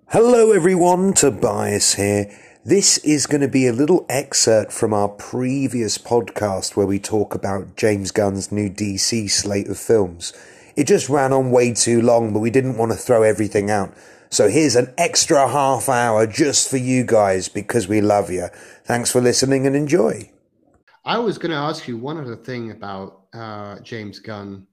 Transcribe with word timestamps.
Hello 0.07 0.51
everyone, 0.51 1.13
Tobias 1.13 1.93
here. 1.93 2.29
This 2.65 2.97
is 2.99 3.25
going 3.25 3.39
to 3.39 3.47
be 3.47 3.67
a 3.67 3.71
little 3.71 4.05
excerpt 4.09 4.73
from 4.73 4.93
our 4.93 5.07
previous 5.07 5.97
podcast 5.97 6.75
where 6.75 6.85
we 6.85 6.99
talk 6.99 7.33
about 7.33 7.77
James 7.77 8.11
Gunn's 8.11 8.51
new 8.51 8.69
DC 8.69 9.31
slate 9.31 9.69
of 9.69 9.77
films. 9.77 10.33
It 10.75 10.87
just 10.87 11.07
ran 11.07 11.31
on 11.31 11.51
way 11.51 11.73
too 11.73 12.01
long, 12.01 12.33
but 12.33 12.39
we 12.39 12.51
didn't 12.51 12.77
want 12.77 12.91
to 12.91 12.97
throw 12.97 13.23
everything 13.23 13.71
out. 13.71 13.93
So 14.29 14.47
here's 14.47 14.75
an 14.75 14.93
extra 14.97 15.47
half 15.47 15.89
hour 15.89 16.27
just 16.27 16.69
for 16.69 16.77
you 16.77 17.03
guys 17.03 17.49
because 17.49 17.87
we 17.87 17.99
love 17.99 18.29
you. 18.29 18.47
Thanks 18.83 19.11
for 19.11 19.21
listening 19.21 19.65
and 19.65 19.75
enjoy. 19.75 20.31
I 21.03 21.17
was 21.17 21.37
going 21.39 21.51
to 21.51 21.57
ask 21.57 21.87
you 21.87 21.97
one 21.97 22.17
other 22.17 22.35
thing 22.35 22.71
about 22.71 23.21
uh, 23.33 23.79
James 23.79 24.19
Gunn. 24.19 24.67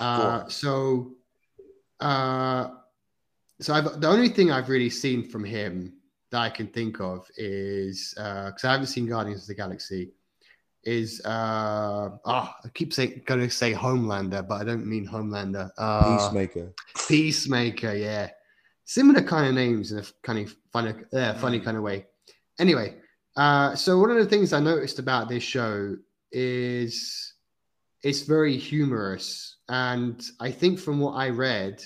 Uh, 0.00 0.48
so, 0.48 1.12
uh, 2.00 2.70
so 3.60 3.72
I've, 3.72 4.00
the 4.00 4.08
only 4.08 4.28
thing 4.28 4.50
I've 4.50 4.68
really 4.68 4.90
seen 4.90 5.28
from 5.28 5.44
him 5.44 5.94
that 6.32 6.40
I 6.40 6.50
can 6.50 6.66
think 6.66 7.00
of 7.00 7.30
is 7.36 8.14
because 8.16 8.64
I 8.64 8.72
haven't 8.72 8.88
seen 8.88 9.06
Guardians 9.06 9.42
of 9.42 9.48
the 9.48 9.54
Galaxy. 9.54 10.10
Is 10.84 11.24
uh 11.24 12.10
oh, 12.24 12.50
I 12.64 12.68
keep 12.74 12.92
saying 12.92 13.22
gonna 13.24 13.48
say 13.48 13.72
Homelander, 13.72 14.48
but 14.48 14.60
I 14.60 14.64
don't 14.64 14.84
mean 14.84 15.06
Homelander. 15.06 15.70
Uh, 15.78 16.16
Peacemaker. 16.16 16.72
Peacemaker, 17.06 17.94
yeah, 17.94 18.30
similar 18.84 19.22
kind 19.22 19.48
of 19.48 19.54
names 19.54 19.92
in 19.92 19.98
a 19.98 20.04
kind 20.22 20.38
of 20.40 20.54
funny, 20.72 20.94
uh, 21.12 21.34
funny 21.34 21.60
kind 21.60 21.76
of 21.76 21.82
way. 21.82 22.06
Anyway, 22.58 22.96
uh, 23.36 23.74
so 23.74 23.98
one 23.98 24.10
of 24.10 24.16
the 24.16 24.26
things 24.26 24.52
I 24.52 24.60
noticed 24.60 24.98
about 24.98 25.28
this 25.28 25.42
show 25.42 25.96
is 26.30 27.34
it's 28.02 28.22
very 28.22 28.56
humorous, 28.56 29.56
and 29.68 30.22
I 30.40 30.50
think 30.50 30.78
from 30.78 31.00
what 31.00 31.12
I 31.12 31.28
read, 31.28 31.82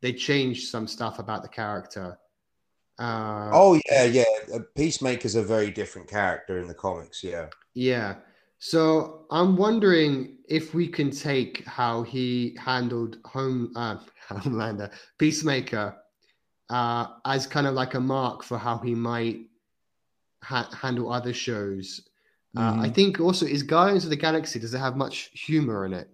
they 0.00 0.12
changed 0.12 0.68
some 0.68 0.86
stuff 0.86 1.18
about 1.18 1.42
the 1.42 1.48
character. 1.48 2.18
Uh, 2.98 3.50
Oh 3.52 3.80
yeah, 3.90 4.04
yeah. 4.04 4.24
Peacemaker's 4.76 5.36
a 5.36 5.42
very 5.42 5.70
different 5.70 6.08
character 6.08 6.58
in 6.58 6.66
the 6.66 6.74
comics. 6.74 7.22
Yeah. 7.22 7.46
Yeah. 7.74 8.16
So 8.58 9.26
I'm 9.30 9.56
wondering 9.56 10.38
if 10.48 10.74
we 10.74 10.88
can 10.88 11.10
take 11.10 11.64
how 11.64 12.02
he 12.02 12.56
handled 12.58 13.18
home 13.24 13.72
uh, 13.76 13.98
Homelander, 14.28 14.90
Peacemaker, 15.18 15.96
uh, 16.70 17.06
as 17.24 17.46
kind 17.46 17.66
of 17.66 17.74
like 17.74 17.94
a 17.94 18.00
mark 18.00 18.42
for 18.42 18.58
how 18.58 18.78
he 18.78 18.94
might 18.94 19.40
ha- 20.42 20.70
handle 20.72 21.12
other 21.12 21.32
shows. 21.32 22.02
Uh, 22.56 22.76
I 22.80 22.88
think 22.88 23.20
also 23.20 23.46
is 23.46 23.62
Guardians 23.62 24.04
of 24.04 24.10
the 24.10 24.16
Galaxy. 24.16 24.58
Does 24.58 24.74
it 24.74 24.78
have 24.78 24.96
much 24.96 25.30
humor 25.32 25.84
in 25.86 25.92
it? 25.94 26.08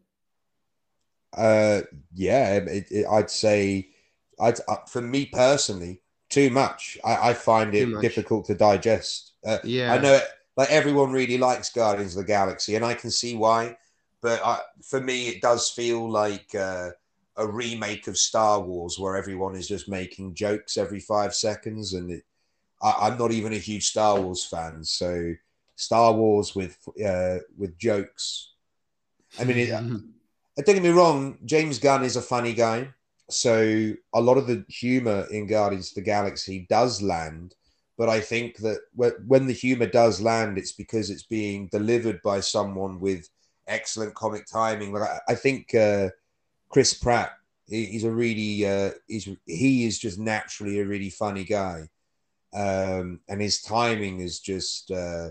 Uh, 1.37 1.83
yeah, 2.13 2.57
it, 2.57 2.91
it, 2.91 3.07
I'd 3.07 3.31
say, 3.31 3.89
I'd 4.39 4.59
uh, 4.69 4.77
for 4.89 5.01
me 5.01 5.27
personally, 5.27 6.03
too 6.29 6.51
much. 6.51 6.99
I, 7.05 7.31
I 7.31 7.35
find 7.35 7.75
it 7.75 8.01
difficult 8.01 8.47
to 8.47 8.55
digest. 8.55 9.33
Uh, 9.45 9.59
Yeah. 9.65 9.95
I 9.95 9.99
know, 9.99 10.15
it, 10.15 10.25
like 10.57 10.71
everyone 10.71 11.13
really 11.13 11.39
likes 11.39 11.71
Guardians 11.71 12.17
of 12.17 12.23
the 12.23 12.27
Galaxy, 12.27 12.77
and 12.77 12.85
I 12.85 12.95
can 12.95 13.11
see 13.11 13.37
why. 13.37 13.77
But 14.21 14.41
I, 14.45 14.61
for 14.83 15.01
me, 15.01 15.29
it 15.29 15.43
does 15.43 15.71
feel 15.71 16.11
like 16.11 16.55
uh, 16.55 16.91
a 17.37 17.47
remake 17.47 18.07
of 18.07 18.17
Star 18.19 18.61
Wars, 18.61 18.99
where 18.99 19.17
everyone 19.17 19.55
is 19.57 19.69
just 19.69 19.89
making 19.89 20.35
jokes 20.35 20.77
every 20.77 21.01
five 21.01 21.35
seconds, 21.35 21.95
and 21.95 22.11
it, 22.11 22.25
I, 22.83 22.95
I'm 23.03 23.19
not 23.19 23.33
even 23.33 23.53
a 23.53 23.59
huge 23.59 23.87
Star 23.89 24.21
Wars 24.21 24.45
fan, 24.45 24.85
so 24.85 25.35
Star 25.77 26.13
Wars 26.13 26.55
with 26.55 26.79
uh, 27.05 27.39
with 27.59 27.77
jokes. 27.79 28.53
I 29.39 29.45
mean, 29.45 29.59
it, 29.59 29.71
Mhm. 29.71 30.05
uh, 30.59 30.63
don't 30.63 30.77
get 30.77 30.83
me 30.83 30.91
wrong, 30.91 31.39
James 31.45 31.79
Gunn 31.79 32.05
is 32.05 32.17
a 32.17 32.23
funny 32.23 32.55
guy. 32.55 32.95
So 33.31 33.95
a 34.13 34.21
lot 34.21 34.37
of 34.37 34.47
the 34.47 34.65
humor 34.69 35.27
in 35.31 35.47
Guardians 35.47 35.91
of 35.91 35.95
the 35.95 36.03
Galaxy 36.03 36.67
does 36.69 37.01
land. 37.01 37.55
But 37.97 38.09
I 38.09 38.21
think 38.21 38.59
that 38.59 38.81
when 39.27 39.47
the 39.47 39.53
humor 39.53 39.87
does 39.87 40.21
land, 40.21 40.59
it's 40.59 40.73
because 40.73 41.11
it's 41.11 41.23
being 41.23 41.69
delivered 41.69 42.21
by 42.23 42.41
someone 42.41 43.01
with 43.01 43.29
excellent 43.67 44.15
comic 44.15 44.47
timing. 44.47 44.93
Like 44.93 45.09
I, 45.09 45.21
I 45.33 45.35
think 45.37 45.75
uh, 45.75 46.11
Chris 46.75 46.93
Pratt, 46.93 47.31
he- 47.69 47.87
he's 47.87 48.03
a 48.03 48.11
really, 48.11 48.67
uh, 48.67 48.91
he's 49.07 49.29
he 49.47 49.87
is 49.87 49.97
just 49.97 50.19
naturally 50.19 50.81
a 50.81 50.85
really 50.85 51.09
funny 51.09 51.45
guy, 51.45 51.89
um, 52.53 53.21
and 53.29 53.41
his 53.41 53.63
timing 53.63 54.19
is 54.19 54.41
just, 54.41 54.91
uh, 54.91 55.31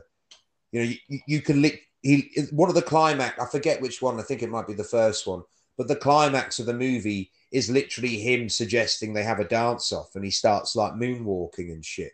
you 0.72 0.82
know, 0.82 0.94
you, 1.10 1.20
you 1.28 1.42
can 1.42 1.62
lick. 1.62 1.82
He 2.02 2.32
one 2.52 2.70
of 2.70 2.76
the 2.76 2.82
climax. 2.82 3.38
I 3.40 3.46
forget 3.46 3.82
which 3.82 4.02
one. 4.02 4.22
I 4.22 4.24
think 4.24 4.42
it 4.42 4.50
might 4.50 4.68
be 4.68 4.74
the 4.74 4.86
first 4.86 5.28
one. 5.28 5.44
But 5.78 5.90
the 5.90 5.98
climax 5.98 6.60
of 6.60 6.66
the 6.66 6.74
movie 6.74 7.30
is 7.52 7.70
literally 7.70 8.20
him 8.20 8.48
suggesting 8.48 9.12
they 9.12 9.24
have 9.24 9.42
a 9.42 9.48
dance 9.60 9.92
off, 9.92 10.16
and 10.16 10.24
he 10.24 10.32
starts 10.32 10.78
like 10.78 10.94
moonwalking 10.94 11.74
and 11.74 11.84
shit. 11.84 12.14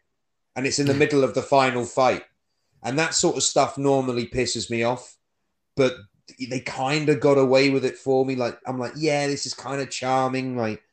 And 0.55 0.65
it's 0.65 0.79
in 0.79 0.87
the 0.87 0.93
middle 0.95 1.23
of 1.23 1.35
the 1.35 1.43
final 1.43 1.85
fight, 1.85 2.23
and 2.81 2.97
that 2.97 3.13
sort 3.13 3.37
of 3.37 3.43
stuff 3.43 3.77
normally 3.77 4.25
pisses 4.25 4.71
me 4.71 4.81
off. 4.81 5.17
But 5.75 5.97
they 6.49 6.59
kind 6.59 7.09
of 7.09 7.19
got 7.19 7.37
away 7.37 7.69
with 7.69 7.85
it 7.85 7.97
for 7.97 8.25
me. 8.25 8.35
Like 8.35 8.59
I'm 8.65 8.79
like, 8.79 8.93
yeah, 8.97 9.27
this 9.27 9.45
is 9.45 9.53
kind 9.53 9.81
of 9.81 9.89
charming. 9.89 10.57
Like, 10.57 10.83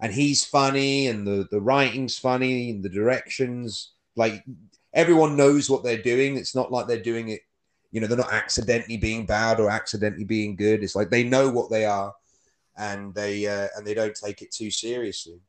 and 0.00 0.12
he's 0.12 0.44
funny, 0.44 1.08
and 1.08 1.26
the 1.26 1.46
the 1.50 1.60
writing's 1.60 2.18
funny, 2.18 2.70
and 2.70 2.82
the 2.82 2.88
directions. 2.88 3.92
Like 4.16 4.44
everyone 4.92 5.36
knows 5.36 5.68
what 5.68 5.82
they're 5.84 6.02
doing. 6.02 6.36
It's 6.36 6.54
not 6.54 6.70
like 6.72 6.86
they're 6.86 7.02
doing 7.02 7.28
it 7.30 7.40
you 7.94 8.00
know 8.00 8.08
they're 8.08 8.18
not 8.18 8.32
accidentally 8.32 8.96
being 8.96 9.24
bad 9.24 9.60
or 9.60 9.70
accidentally 9.70 10.24
being 10.24 10.56
good 10.56 10.82
it's 10.82 10.96
like 10.96 11.10
they 11.10 11.22
know 11.22 11.48
what 11.48 11.70
they 11.70 11.84
are 11.84 12.12
and 12.76 13.14
they 13.14 13.46
uh, 13.46 13.68
and 13.76 13.86
they 13.86 13.94
don't 13.94 14.16
take 14.16 14.42
it 14.42 14.50
too 14.50 14.70
seriously 14.70 15.40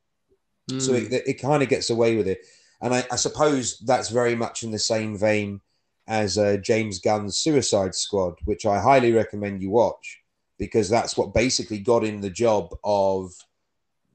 so 0.77 0.93
Mm. 0.93 1.11
it, 1.11 1.23
it 1.27 1.41
kind 1.41 1.61
of 1.63 1.69
gets 1.69 1.89
away 1.89 2.15
with 2.15 2.27
it 2.27 2.39
and 2.81 2.93
I, 2.93 3.03
I 3.11 3.15
suppose 3.17 3.79
that's 3.79 4.09
very 4.09 4.35
much 4.35 4.63
in 4.63 4.71
the 4.71 4.79
same 4.79 5.17
vein 5.17 5.61
as 6.07 6.37
uh, 6.37 6.57
james 6.57 6.99
gunn's 6.99 7.37
suicide 7.37 7.95
squad 7.95 8.33
which 8.45 8.65
i 8.65 8.79
highly 8.79 9.11
recommend 9.11 9.61
you 9.61 9.69
watch 9.69 10.21
because 10.57 10.89
that's 10.89 11.17
what 11.17 11.33
basically 11.33 11.79
got 11.79 12.03
him 12.03 12.21
the 12.21 12.29
job 12.29 12.73
of 12.83 13.31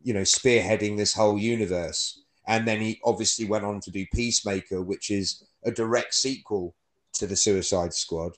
you 0.02 0.14
know 0.14 0.22
spearheading 0.22 0.96
this 0.96 1.14
whole 1.14 1.38
universe 1.38 2.22
and 2.46 2.66
then 2.66 2.80
he 2.80 3.00
obviously 3.04 3.44
went 3.44 3.64
on 3.64 3.80
to 3.80 3.90
do 3.90 4.06
peacemaker 4.14 4.82
which 4.82 5.10
is 5.10 5.44
a 5.64 5.70
direct 5.70 6.14
sequel 6.14 6.74
to 7.14 7.26
the 7.26 7.36
Suicide 7.36 7.94
Squad. 7.94 8.32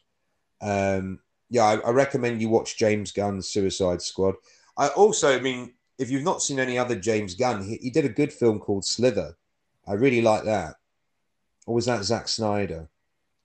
Um, 0.60 1.20
yeah, 1.50 1.64
I, 1.64 1.76
I 1.78 1.90
recommend 1.90 2.40
you 2.40 2.48
watch 2.48 2.76
James 2.76 3.12
Gunn's 3.12 3.48
Suicide 3.48 4.02
Squad. 4.02 4.34
I 4.76 4.88
also, 4.88 5.34
I 5.34 5.40
mean, 5.40 5.74
if 5.98 6.10
you've 6.10 6.24
not 6.24 6.42
seen 6.42 6.58
any 6.58 6.78
other 6.78 6.96
James 6.96 7.34
Gunn, 7.34 7.62
he, 7.62 7.76
he 7.76 7.90
did 7.90 8.04
a 8.04 8.10
good 8.10 8.32
film 8.32 8.58
called 8.58 8.84
Slither. 8.84 9.36
I 9.86 9.94
really 9.94 10.22
like 10.22 10.44
that. 10.44 10.76
Or 11.66 11.74
was 11.74 11.86
that 11.86 12.04
Zack 12.04 12.28
Snyder? 12.28 12.88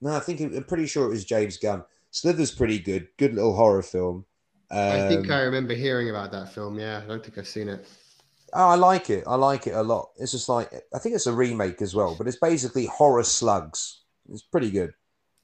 No, 0.00 0.14
I 0.14 0.20
think 0.20 0.40
it, 0.40 0.54
I'm 0.54 0.64
pretty 0.64 0.86
sure 0.86 1.06
it 1.06 1.10
was 1.10 1.24
James 1.24 1.56
Gunn. 1.56 1.84
Slither's 2.10 2.52
pretty 2.52 2.78
good. 2.78 3.08
Good 3.18 3.34
little 3.34 3.54
horror 3.54 3.82
film. 3.82 4.24
Um, 4.70 4.78
I 4.78 5.08
think 5.08 5.30
I 5.30 5.40
remember 5.40 5.74
hearing 5.74 6.10
about 6.10 6.30
that 6.32 6.52
film. 6.52 6.78
Yeah, 6.78 7.00
I 7.02 7.06
don't 7.06 7.22
think 7.24 7.38
I've 7.38 7.48
seen 7.48 7.68
it. 7.68 7.86
Oh, 8.54 8.68
I 8.68 8.76
like 8.76 9.10
it. 9.10 9.24
I 9.26 9.34
like 9.34 9.66
it 9.66 9.74
a 9.74 9.82
lot. 9.82 10.10
It's 10.16 10.32
just 10.32 10.48
like 10.48 10.72
I 10.94 10.98
think 10.98 11.14
it's 11.14 11.26
a 11.26 11.32
remake 11.32 11.82
as 11.82 11.94
well, 11.94 12.14
but 12.16 12.26
it's 12.26 12.38
basically 12.38 12.86
horror 12.86 13.22
slugs. 13.24 14.02
It's 14.30 14.42
pretty 14.42 14.70
good. 14.70 14.92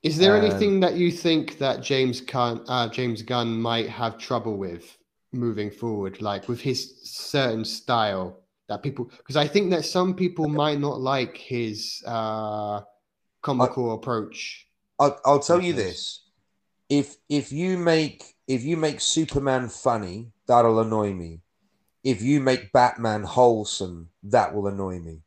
Is 0.03 0.19
there 0.19 0.37
Um, 0.37 0.45
anything 0.45 0.81
that 0.81 0.95
you 0.95 1.11
think 1.11 1.59
that 1.59 1.83
James 1.83 2.21
Gunn, 2.21 2.65
uh, 2.69 2.89
James 2.89 3.23
Gunn 3.23 3.61
might 3.61 3.89
have 3.89 4.19
trouble 4.19 4.57
with 4.57 4.99
moving 5.33 5.71
forward, 5.71 6.21
like 6.23 6.49
with 6.49 6.61
his 6.61 7.01
certain 7.03 7.65
style 7.65 8.41
that 8.69 8.83
people? 8.83 9.11
Because 9.17 9.37
I 9.37 9.49
think 9.49 9.71
that 9.71 9.85
some 9.85 10.15
people 10.15 10.49
might 10.49 10.79
not 10.79 11.01
like 11.01 11.37
his 11.37 12.03
uh, 12.07 12.83
comical 13.45 13.93
approach. 13.93 14.67
I'll, 14.99 15.21
I'll 15.25 15.39
tell 15.39 15.61
you 15.61 15.75
this: 15.75 16.23
if 16.89 17.17
if 17.29 17.53
you 17.53 17.79
make 17.79 18.35
if 18.49 18.65
you 18.65 18.77
make 18.77 19.01
Superman 19.01 19.69
funny, 19.69 20.33
that'll 20.49 20.81
annoy 20.81 21.13
me. 21.13 21.43
If 22.03 22.21
you 22.21 22.41
make 22.41 22.73
Batman 22.73 23.23
wholesome, 23.23 24.09
that 24.25 24.55
will 24.55 24.67
annoy 24.67 24.99
me. 24.99 25.23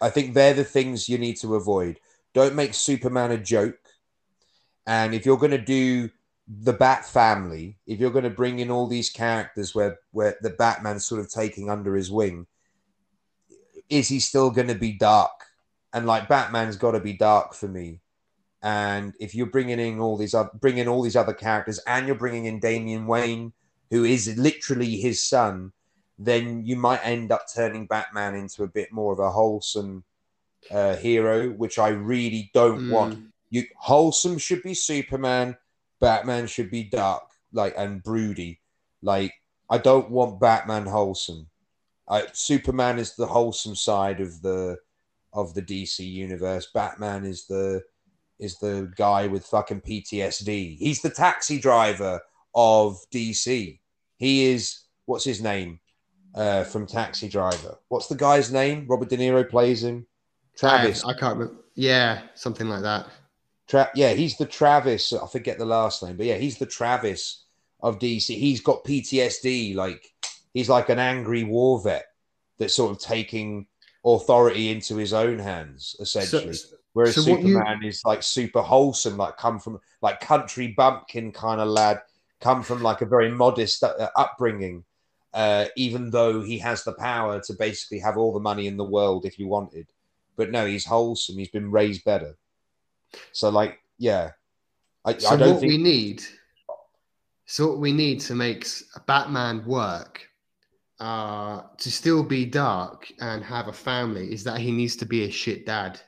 I 0.00 0.10
think 0.10 0.34
they're 0.34 0.54
the 0.54 0.64
things 0.64 1.08
you 1.08 1.18
need 1.18 1.36
to 1.38 1.54
avoid. 1.54 1.98
Don't 2.32 2.54
make 2.54 2.74
Superman 2.74 3.32
a 3.32 3.38
joke. 3.38 3.78
And 4.86 5.14
if 5.14 5.26
you're 5.26 5.36
going 5.36 5.52
to 5.52 5.58
do 5.58 6.10
the 6.48 6.72
Bat 6.72 7.04
family, 7.04 7.78
if 7.86 8.00
you're 8.00 8.10
going 8.10 8.24
to 8.24 8.30
bring 8.30 8.58
in 8.58 8.70
all 8.70 8.86
these 8.86 9.10
characters 9.10 9.74
where 9.74 9.98
where 10.10 10.36
the 10.40 10.50
Batman's 10.50 11.06
sort 11.06 11.20
of 11.20 11.30
taking 11.30 11.70
under 11.70 11.94
his 11.94 12.10
wing, 12.10 12.46
is 13.88 14.08
he 14.08 14.18
still 14.18 14.50
going 14.50 14.68
to 14.68 14.74
be 14.74 14.92
dark? 14.92 15.51
And 15.92 16.06
like 16.06 16.28
Batman's 16.28 16.76
got 16.76 16.92
to 16.92 17.00
be 17.00 17.12
dark 17.12 17.54
for 17.54 17.68
me. 17.68 18.00
And 18.62 19.12
if 19.18 19.34
you're 19.34 19.46
bringing 19.46 19.80
in 19.80 19.98
all 20.00 20.16
these 20.16 20.34
other, 20.34 20.50
bringing 20.54 20.88
all 20.88 21.02
these 21.02 21.16
other 21.16 21.34
characters, 21.34 21.80
and 21.86 22.06
you're 22.06 22.16
bringing 22.16 22.44
in 22.46 22.60
Damian 22.60 23.06
Wayne, 23.06 23.52
who 23.90 24.04
is 24.04 24.36
literally 24.38 24.96
his 24.96 25.22
son, 25.22 25.72
then 26.18 26.64
you 26.64 26.76
might 26.76 27.04
end 27.04 27.32
up 27.32 27.46
turning 27.52 27.86
Batman 27.86 28.34
into 28.36 28.62
a 28.62 28.68
bit 28.68 28.92
more 28.92 29.12
of 29.12 29.18
a 29.18 29.30
wholesome 29.30 30.04
uh, 30.70 30.96
hero, 30.96 31.50
which 31.50 31.78
I 31.78 31.88
really 31.88 32.50
don't 32.54 32.82
Mm. 32.82 32.90
want 32.90 33.32
You 33.50 33.64
wholesome 33.76 34.38
should 34.38 34.62
be 34.62 34.74
Superman, 34.74 35.56
Batman 36.00 36.46
should 36.46 36.70
be 36.70 36.84
dark, 36.84 37.24
like 37.52 37.74
and 37.76 38.02
broody. 38.02 38.60
Like 39.02 39.34
I 39.68 39.78
don't 39.78 40.10
want 40.10 40.40
Batman 40.40 40.86
wholesome. 40.86 41.48
I, 42.08 42.26
Superman 42.32 42.98
is 42.98 43.14
the 43.14 43.26
wholesome 43.26 43.74
side 43.74 44.20
of 44.20 44.40
the 44.40 44.78
of 45.32 45.54
the 45.54 45.62
DC 45.62 46.00
universe. 46.00 46.68
Batman 46.72 47.24
is 47.24 47.46
the 47.46 47.82
is 48.38 48.58
the 48.58 48.92
guy 48.96 49.28
with 49.28 49.46
fucking 49.46 49.80
PTSD. 49.82 50.76
He's 50.78 51.00
the 51.00 51.10
taxi 51.10 51.60
driver 51.60 52.20
of 52.54 52.98
DC. 53.12 53.78
He 54.16 54.44
is 54.46 54.80
what's 55.06 55.24
his 55.24 55.42
name 55.42 55.80
uh, 56.34 56.64
from 56.64 56.86
Taxi 56.86 57.28
Driver? 57.28 57.78
What's 57.88 58.08
the 58.08 58.14
guy's 58.14 58.52
name? 58.52 58.86
Robert 58.88 59.08
De 59.08 59.16
Niro 59.16 59.48
plays 59.48 59.82
him. 59.82 60.06
Travis. 60.56 61.04
I, 61.04 61.10
I 61.10 61.14
can't 61.14 61.38
remember. 61.38 61.62
Yeah, 61.74 62.22
something 62.34 62.68
like 62.68 62.82
that. 62.82 63.08
Tra- 63.68 63.90
yeah, 63.94 64.12
he's 64.12 64.36
the 64.36 64.46
Travis. 64.46 65.12
I 65.12 65.26
forget 65.26 65.58
the 65.58 65.64
last 65.64 66.02
name, 66.02 66.16
but 66.16 66.26
yeah, 66.26 66.36
he's 66.36 66.58
the 66.58 66.66
Travis 66.66 67.44
of 67.80 67.98
DC. 67.98 68.36
He's 68.36 68.60
got 68.60 68.84
PTSD. 68.84 69.74
Like 69.74 70.04
he's 70.52 70.68
like 70.68 70.88
an 70.88 70.98
angry 70.98 71.44
war 71.44 71.80
vet 71.82 72.06
that's 72.58 72.74
sort 72.74 72.90
of 72.90 72.98
taking 72.98 73.66
authority 74.04 74.70
into 74.70 74.96
his 74.96 75.12
own 75.12 75.38
hands, 75.38 75.96
essentially. 76.00 76.52
So, 76.54 76.76
Whereas 76.92 77.14
so 77.14 77.22
Superman 77.22 77.82
you... 77.82 77.88
is 77.88 78.02
like 78.04 78.22
super 78.22 78.60
wholesome, 78.60 79.16
like 79.16 79.36
come 79.36 79.58
from 79.58 79.80
like 80.02 80.20
country 80.20 80.68
bumpkin 80.68 81.32
kind 81.32 81.60
of 81.60 81.68
lad, 81.68 82.02
come 82.40 82.62
from 82.62 82.82
like 82.82 83.00
a 83.00 83.06
very 83.06 83.30
modest 83.30 83.82
uh, 83.82 84.10
upbringing. 84.16 84.84
Uh, 85.34 85.64
even 85.76 86.10
though 86.10 86.42
he 86.42 86.58
has 86.58 86.84
the 86.84 86.92
power 86.92 87.40
to 87.40 87.54
basically 87.54 87.98
have 87.98 88.18
all 88.18 88.34
the 88.34 88.40
money 88.40 88.66
in 88.66 88.76
the 88.76 88.84
world 88.84 89.24
if 89.24 89.34
he 89.34 89.44
wanted, 89.44 89.86
but 90.36 90.50
no, 90.50 90.66
he's 90.66 90.84
wholesome. 90.84 91.38
He's 91.38 91.48
been 91.48 91.70
raised 91.70 92.04
better. 92.04 92.36
So, 93.32 93.48
like, 93.48 93.78
yeah, 93.96 94.32
I, 95.06 95.16
so 95.16 95.28
I 95.30 95.36
don't 95.36 95.52
what 95.52 95.60
think... 95.60 95.72
we 95.72 95.78
need, 95.78 96.22
so 97.46 97.68
what 97.68 97.78
we 97.78 97.92
need 97.94 98.20
to 98.22 98.34
make 98.34 98.66
Batman 99.06 99.64
work 99.64 100.28
uh, 101.02 101.62
to 101.78 101.90
still 101.90 102.22
be 102.22 102.46
dark 102.46 103.12
and 103.20 103.42
have 103.42 103.66
a 103.66 103.72
family 103.72 104.32
is 104.32 104.44
that 104.44 104.60
he 104.60 104.70
needs 104.70 104.94
to 104.94 105.04
be 105.04 105.24
a 105.24 105.30
shit 105.30 105.66
dad. 105.66 106.00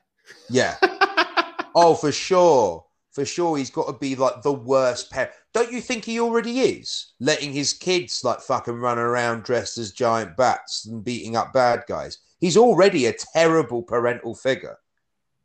Yeah. 0.49 0.77
oh, 1.75 1.97
for 1.97 2.13
sure. 2.13 2.85
For 3.11 3.25
sure. 3.25 3.57
He's 3.57 3.71
got 3.71 3.89
to 3.89 3.99
be 3.99 4.15
like 4.15 4.43
the 4.43 4.53
worst 4.53 5.11
parent. 5.11 5.33
Don't 5.53 5.73
you 5.73 5.81
think 5.81 6.05
he 6.05 6.21
already 6.21 6.61
is? 6.61 7.15
Letting 7.19 7.53
his 7.53 7.73
kids 7.73 8.23
like 8.23 8.41
fucking 8.41 8.77
run 8.77 9.01
around 9.01 9.43
dressed 9.43 9.79
as 9.79 9.91
giant 9.91 10.37
bats 10.37 10.87
and 10.87 11.03
beating 11.03 11.35
up 11.35 11.53
bad 11.53 11.83
guys. 11.89 12.19
He's 12.39 12.57
already 12.57 13.07
a 13.07 13.17
terrible 13.35 13.83
parental 13.83 14.37
figure. 14.37 14.79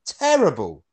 Terrible. 0.06 0.84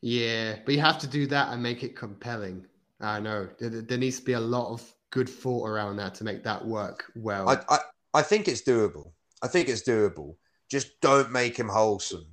Yeah, 0.00 0.56
but 0.64 0.72
you 0.72 0.80
have 0.80 0.98
to 1.00 1.06
do 1.06 1.26
that 1.26 1.52
and 1.52 1.62
make 1.62 1.84
it 1.84 1.94
compelling. 1.94 2.64
I 3.02 3.20
know. 3.20 3.50
There, 3.58 3.68
there 3.68 3.98
needs 3.98 4.18
to 4.20 4.24
be 4.24 4.32
a 4.32 4.40
lot 4.40 4.72
of 4.72 4.94
good 5.10 5.28
thought 5.28 5.68
around 5.68 5.96
that 5.96 6.14
to 6.16 6.24
make 6.24 6.42
that 6.44 6.64
work 6.64 7.10
well. 7.16 7.48
I, 7.48 7.58
I, 7.68 7.78
I 8.14 8.22
think 8.22 8.48
it's 8.48 8.62
doable. 8.62 9.12
I 9.42 9.48
think 9.48 9.68
it's 9.68 9.82
doable. 9.82 10.36
Just 10.70 11.00
don't 11.00 11.30
make 11.32 11.56
him 11.56 11.68
wholesome, 11.68 12.26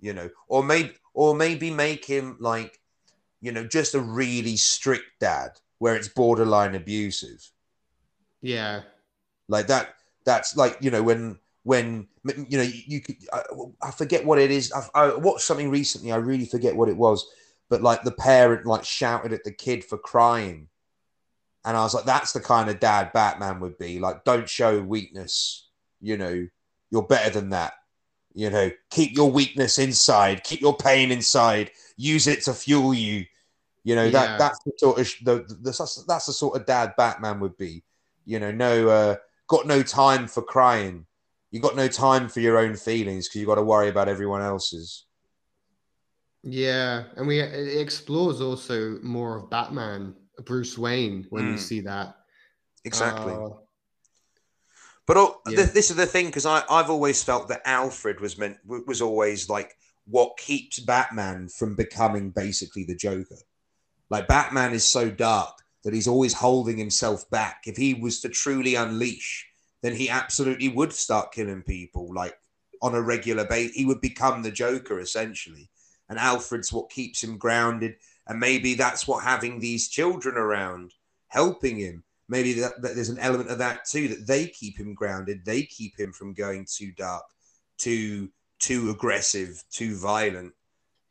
you 0.00 0.12
know, 0.12 0.28
or 0.48 0.62
maybe 0.64 0.92
or 1.14 1.34
maybe 1.34 1.70
make 1.70 2.04
him 2.04 2.36
like, 2.40 2.78
you 3.40 3.52
know, 3.52 3.66
just 3.66 3.94
a 3.94 4.00
really 4.00 4.56
strict 4.56 5.04
dad 5.20 5.50
where 5.78 5.96
it's 5.96 6.08
borderline 6.08 6.74
abusive. 6.74 7.48
Yeah, 8.42 8.82
like 9.48 9.66
that. 9.68 9.94
That's 10.24 10.56
like 10.56 10.78
you 10.80 10.90
know 10.90 11.02
when 11.02 11.38
when 11.62 12.08
you 12.24 12.58
know 12.58 12.64
you, 12.64 13.00
could 13.00 13.16
I, 13.32 13.42
I, 13.82 13.90
forget 13.90 14.24
what 14.24 14.38
it 14.38 14.50
is. 14.50 14.72
I, 14.72 14.86
I 14.94 15.16
watched 15.16 15.44
something 15.44 15.70
recently. 15.70 16.12
I 16.12 16.16
really 16.16 16.46
forget 16.46 16.74
what 16.74 16.88
it 16.88 16.96
was, 16.96 17.26
but 17.68 17.82
like 17.82 18.02
the 18.02 18.12
parent 18.12 18.66
like 18.66 18.84
shouted 18.84 19.32
at 19.32 19.44
the 19.44 19.52
kid 19.52 19.84
for 19.84 19.98
crying 19.98 20.68
and 21.64 21.76
I 21.76 21.82
was 21.82 21.94
like, 21.94 22.04
that's 22.04 22.32
the 22.32 22.40
kind 22.40 22.70
of 22.70 22.80
dad 22.80 23.12
Batman 23.12 23.60
would 23.60 23.78
be. 23.78 23.98
Like, 23.98 24.24
don't 24.24 24.48
show 24.48 24.80
weakness. 24.80 25.68
You 26.00 26.16
know, 26.16 26.46
you're 26.90 27.02
better 27.02 27.30
than 27.30 27.50
that. 27.50 27.74
You 28.32 28.48
know, 28.48 28.70
keep 28.90 29.14
your 29.14 29.30
weakness 29.30 29.78
inside, 29.78 30.44
keep 30.44 30.60
your 30.60 30.76
pain 30.76 31.10
inside, 31.10 31.72
use 31.96 32.26
it 32.26 32.42
to 32.44 32.54
fuel 32.54 32.94
you. 32.94 33.26
You 33.82 33.96
know, 33.96 34.04
yeah. 34.04 34.10
that 34.10 34.38
that's 34.38 34.58
the 34.64 34.72
sort 34.78 35.00
of 35.00 35.06
the, 35.22 35.34
the, 35.60 36.04
that's 36.06 36.26
the 36.26 36.32
sort 36.32 36.56
of 36.56 36.66
dad 36.66 36.94
Batman 36.96 37.40
would 37.40 37.56
be. 37.56 37.82
You 38.24 38.38
know, 38.38 38.52
no 38.52 38.88
uh, 38.88 39.16
got 39.48 39.66
no 39.66 39.82
time 39.82 40.28
for 40.28 40.42
crying. 40.42 41.06
You 41.50 41.60
got 41.60 41.76
no 41.76 41.88
time 41.88 42.28
for 42.28 42.40
your 42.40 42.58
own 42.58 42.76
feelings 42.76 43.26
because 43.26 43.40
you 43.40 43.46
got 43.46 43.56
to 43.56 43.62
worry 43.62 43.88
about 43.88 44.08
everyone 44.08 44.42
else's. 44.42 45.06
Yeah, 46.42 47.04
and 47.16 47.26
we 47.26 47.40
it 47.40 47.80
explores 47.80 48.40
also 48.40 48.98
more 49.02 49.36
of 49.36 49.50
Batman 49.50 50.14
Bruce 50.44 50.76
Wayne 50.78 51.26
when 51.30 51.44
mm. 51.44 51.52
you 51.52 51.58
see 51.58 51.80
that. 51.80 52.16
Exactly. 52.84 53.32
Uh, 53.34 53.50
but 55.06 55.40
yeah. 55.48 55.56
th- 55.56 55.72
this 55.72 55.90
is 55.90 55.96
the 55.96 56.06
thing 56.06 56.26
because 56.26 56.46
I've 56.46 56.90
always 56.90 57.22
felt 57.22 57.48
that 57.48 57.62
Alfred 57.64 58.20
was 58.20 58.38
meant 58.38 58.58
was 58.64 59.02
always 59.02 59.48
like 59.48 59.76
what 60.06 60.36
keeps 60.36 60.78
Batman 60.78 61.48
from 61.48 61.74
becoming 61.74 62.30
basically 62.30 62.84
the 62.84 62.94
Joker. 62.94 63.38
Like 64.08 64.28
Batman 64.28 64.72
is 64.72 64.86
so 64.86 65.10
dark 65.10 65.56
that 65.84 65.94
he's 65.94 66.08
always 66.08 66.34
holding 66.34 66.76
himself 66.76 67.28
back. 67.30 67.62
If 67.66 67.76
he 67.76 67.94
was 67.94 68.20
to 68.20 68.28
truly 68.28 68.74
unleash, 68.74 69.48
then 69.82 69.94
he 69.94 70.08
absolutely 70.08 70.68
would 70.68 70.92
start 70.92 71.32
killing 71.32 71.62
people 71.62 72.12
like 72.14 72.36
on 72.82 72.94
a 72.94 73.02
regular 73.02 73.46
basis. 73.46 73.76
He 73.76 73.86
would 73.86 74.00
become 74.00 74.42
the 74.42 74.50
Joker 74.50 75.00
essentially. 75.00 75.70
And 76.08 76.18
Alfred's 76.18 76.72
what 76.72 76.90
keeps 76.90 77.22
him 77.22 77.38
grounded. 77.38 77.96
And 78.26 78.38
maybe 78.38 78.74
that's 78.74 79.08
what 79.08 79.24
having 79.24 79.58
these 79.58 79.88
children 79.88 80.36
around 80.36 80.92
helping 81.28 81.78
him. 81.78 82.04
Maybe 82.28 82.52
that, 82.54 82.80
that 82.82 82.94
there's 82.94 83.08
an 83.08 83.18
element 83.18 83.50
of 83.50 83.58
that 83.58 83.84
too, 83.86 84.08
that 84.08 84.26
they 84.26 84.46
keep 84.46 84.78
him 84.78 84.94
grounded. 84.94 85.44
They 85.44 85.62
keep 85.62 85.98
him 85.98 86.12
from 86.12 86.32
going 86.32 86.66
too 86.70 86.92
dark, 86.92 87.24
too 87.76 88.30
too 88.60 88.90
aggressive, 88.90 89.64
too 89.70 89.96
violent. 89.96 90.52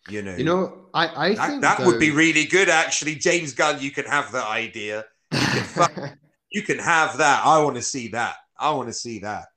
You 0.07 0.21
know, 0.21 0.35
you 0.35 0.45
know, 0.45 0.85
I, 0.94 1.07
I 1.07 1.35
that, 1.35 1.50
think 1.50 1.61
that 1.61 1.85
would 1.85 2.00
be 2.00 2.11
really 2.11 2.45
good. 2.45 2.69
Actually, 2.69 3.15
James 3.15 3.53
Gunn, 3.53 3.81
you 3.81 3.91
can 3.91 4.06
have 4.06 4.31
that 4.31 4.47
idea. 4.47 5.06
You 5.31 5.39
can, 5.39 6.17
you 6.51 6.61
can 6.63 6.79
have 6.79 7.17
that. 7.17 7.45
I 7.45 7.61
want 7.61 7.75
to 7.75 7.81
see 7.81 8.07
that. 8.09 8.37
I 8.57 8.71
want 8.71 8.87
to 8.87 8.94
see 8.94 9.19
that. 9.19 9.47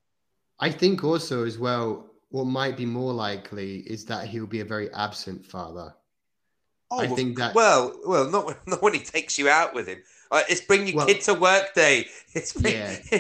I 0.59 0.71
think 0.71 1.05
also 1.05 1.45
as 1.47 1.59
well, 1.59 2.11
what 2.31 2.45
might 2.45 2.77
be 2.77 2.87
more 2.87 3.13
likely 3.13 3.79
is 3.81 4.05
that 4.07 4.27
he'll 4.27 4.47
be 4.47 4.61
a 4.61 4.65
very 4.65 4.93
absent 4.95 5.45
father. 5.47 5.95
Oh, 6.93 7.01
I 7.01 7.07
think 7.07 7.39
that. 7.39 7.55
Well, 7.55 7.99
well, 8.05 8.29
not, 8.29 8.59
not 8.67 8.83
when 8.83 8.93
he 8.93 9.01
takes 9.01 9.39
you 9.39 9.49
out 9.49 9.75
with 9.75 9.89
him. 9.89 10.03
Uh, 10.31 10.43
it's 10.49 10.61
bring 10.61 10.87
your 10.87 10.97
well, 10.97 11.07
kid 11.07 11.23
to 11.23 11.35
work 11.35 11.75
day. 11.75 12.07
It's 12.35 12.53
bring, 12.53 12.75
yeah. 12.75 12.97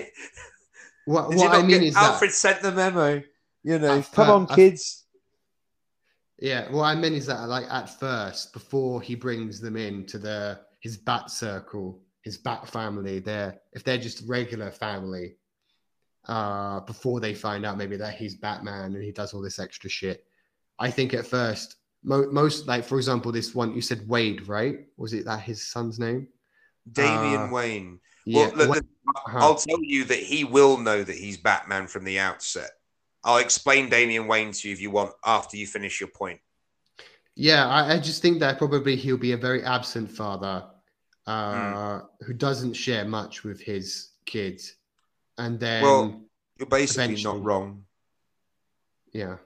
what, 1.07 1.35
what 1.35 1.55
I 1.55 1.62
mean 1.62 1.83
is 1.83 1.95
that. 1.95 2.02
Alfred 2.02 2.31
that, 2.31 2.35
sent 2.35 2.62
the 2.62 2.73
memo. 2.73 3.23
You 3.62 3.79
know, 3.79 4.02
come 4.12 4.31
on, 4.31 4.47
kids. 4.47 5.05
Yeah, 6.38 6.71
what 6.71 6.85
I 6.85 6.95
mean 6.95 7.12
is 7.14 7.26
that, 7.26 7.49
like 7.49 7.67
at 7.71 7.88
first, 8.00 8.52
before 8.52 9.00
he 9.00 9.14
brings 9.14 9.61
them 9.61 9.76
in 9.76 10.05
to 10.07 10.19
the 10.19 10.61
his 10.81 10.97
bat 10.97 11.31
circle, 11.31 12.00
his 12.23 12.37
bat 12.37 12.69
family, 12.69 13.21
there, 13.21 13.61
if 13.73 13.85
they're 13.85 13.99
just 13.99 14.26
regular 14.26 14.71
family, 14.71 15.37
uh, 16.26 16.81
before 16.81 17.21
they 17.21 17.35
find 17.35 17.64
out 17.64 17.79
maybe 17.79 17.97
that 17.97 18.14
he's 18.14 18.35
Batman 18.35 18.95
and 18.95 19.02
he 19.05 19.12
does 19.12 19.33
all 19.33 19.43
this 19.43 19.59
extra 19.59 19.88
shit, 19.88 20.25
I 20.79 20.91
think 20.91 21.14
at 21.14 21.26
first 21.26 21.76
most 22.05 22.67
like 22.67 22.85
for 22.85 22.97
example 22.97 23.31
this 23.31 23.55
one 23.55 23.75
you 23.75 23.81
said 23.81 24.07
wade 24.09 24.49
right? 24.49 24.87
Was 24.97 25.13
it 25.13 25.25
that 25.27 25.41
his 25.41 25.63
son's 25.63 25.99
name? 25.99 26.29
Damian 26.91 27.43
uh, 27.43 27.53
wayne. 27.53 28.01
well 28.27 28.49
yeah. 28.49 28.65
look, 28.65 28.79
uh-huh. 28.79 29.39
i'll 29.39 29.55
tell 29.55 29.83
you 29.83 30.05
that 30.05 30.19
he 30.19 30.45
will 30.45 30.79
know 30.79 31.03
that 31.03 31.17
he's 31.17 31.39
batman 31.39 31.87
from 31.87 32.05
the 32.05 32.19
outset. 32.19 32.71
I'll 33.25 33.39
explain 33.39 33.89
damian 33.89 34.27
wayne 34.27 34.53
to 34.53 34.69
you 34.69 34.75
if 34.75 34.81
you 34.81 34.91
want 34.91 35.13
after 35.25 35.57
you 35.57 35.67
finish 35.67 36.01
your 36.01 36.09
point. 36.09 36.41
Yeah 37.37 37.69
i, 37.69 37.95
I 37.95 37.99
just 38.01 38.21
think 38.21 38.41
that 38.41 38.59
probably 38.59 38.97
he'll 38.97 39.17
be 39.17 39.33
a 39.33 39.37
very 39.37 39.63
absent 39.63 40.11
father 40.11 40.65
uh, 41.27 41.53
mm. 41.55 42.07
who 42.27 42.33
doesn't 42.33 42.75
share 42.75 43.05
much 43.05 43.45
with 43.45 43.61
his 43.61 44.11
kids. 44.27 44.75
And 45.39 45.61
then 45.61 45.83
well 45.85 46.21
you're 46.59 46.67
basically 46.69 47.23
not 47.23 47.43
wrong. 47.43 47.85
Yeah 49.13 49.37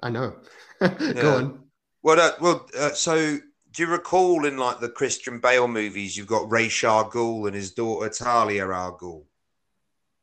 i 0.00 0.10
know. 0.10 0.36
Go 0.80 1.36
on 1.36 1.63
well, 2.04 2.20
uh, 2.20 2.32
well, 2.38 2.66
uh, 2.78 2.90
so 2.90 3.38
do 3.72 3.82
you 3.82 3.88
recall 3.88 4.44
in 4.44 4.58
like 4.58 4.78
the 4.78 4.90
Christian 4.90 5.40
Bale 5.40 5.66
movies, 5.66 6.16
you've 6.16 6.26
got 6.26 6.50
Ra's 6.52 6.70
Ghul 6.70 7.46
and 7.46 7.56
his 7.56 7.72
daughter 7.72 8.10
Talia 8.10 8.70
al 8.70 8.98
Ghul? 8.98 9.24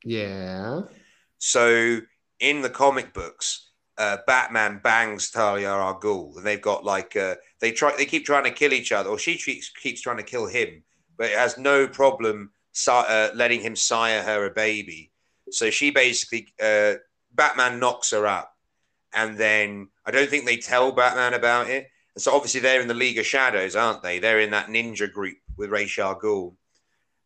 Yeah. 0.05 0.81
So 1.39 1.99
in 2.39 2.61
the 2.61 2.69
comic 2.69 3.13
books, 3.13 3.71
uh, 3.97 4.17
Batman 4.27 4.79
bangs 4.83 5.31
Talia 5.31 5.69
al 5.69 5.99
Ghul, 5.99 6.37
and 6.37 6.45
they've 6.45 6.61
got 6.61 6.85
like 6.85 7.15
uh, 7.15 7.35
they 7.59 7.71
try, 7.71 7.93
they 7.97 8.05
keep 8.05 8.25
trying 8.25 8.43
to 8.43 8.51
kill 8.51 8.73
each 8.73 8.91
other, 8.91 9.09
or 9.09 9.17
she 9.17 9.35
keeps, 9.35 9.69
keeps 9.69 10.01
trying 10.01 10.17
to 10.17 10.23
kill 10.23 10.45
him, 10.45 10.83
but 11.17 11.31
it 11.31 11.37
has 11.37 11.57
no 11.57 11.87
problem 11.87 12.51
uh, 12.87 13.29
letting 13.33 13.59
him 13.59 13.75
sire 13.75 14.21
her 14.21 14.45
a 14.45 14.51
baby. 14.51 15.11
So 15.49 15.71
she 15.71 15.89
basically, 15.89 16.53
uh, 16.61 16.93
Batman 17.33 17.79
knocks 17.79 18.11
her 18.11 18.27
up 18.27 18.55
and 19.13 19.37
then 19.37 19.89
I 20.11 20.15
don't 20.15 20.29
think 20.29 20.45
they 20.45 20.57
tell 20.57 20.91
Batman 20.91 21.33
about 21.35 21.69
it. 21.69 21.89
And 22.15 22.21
so 22.21 22.35
obviously 22.35 22.59
they're 22.59 22.81
in 22.81 22.89
the 22.89 22.93
League 22.93 23.17
of 23.17 23.25
Shadows, 23.25 23.77
aren't 23.77 24.03
they? 24.03 24.19
They're 24.19 24.41
in 24.41 24.51
that 24.51 24.67
ninja 24.67 25.09
group 25.09 25.37
with 25.55 25.69
Ra's 25.69 25.97
al 25.97 26.19
Ghul. 26.19 26.55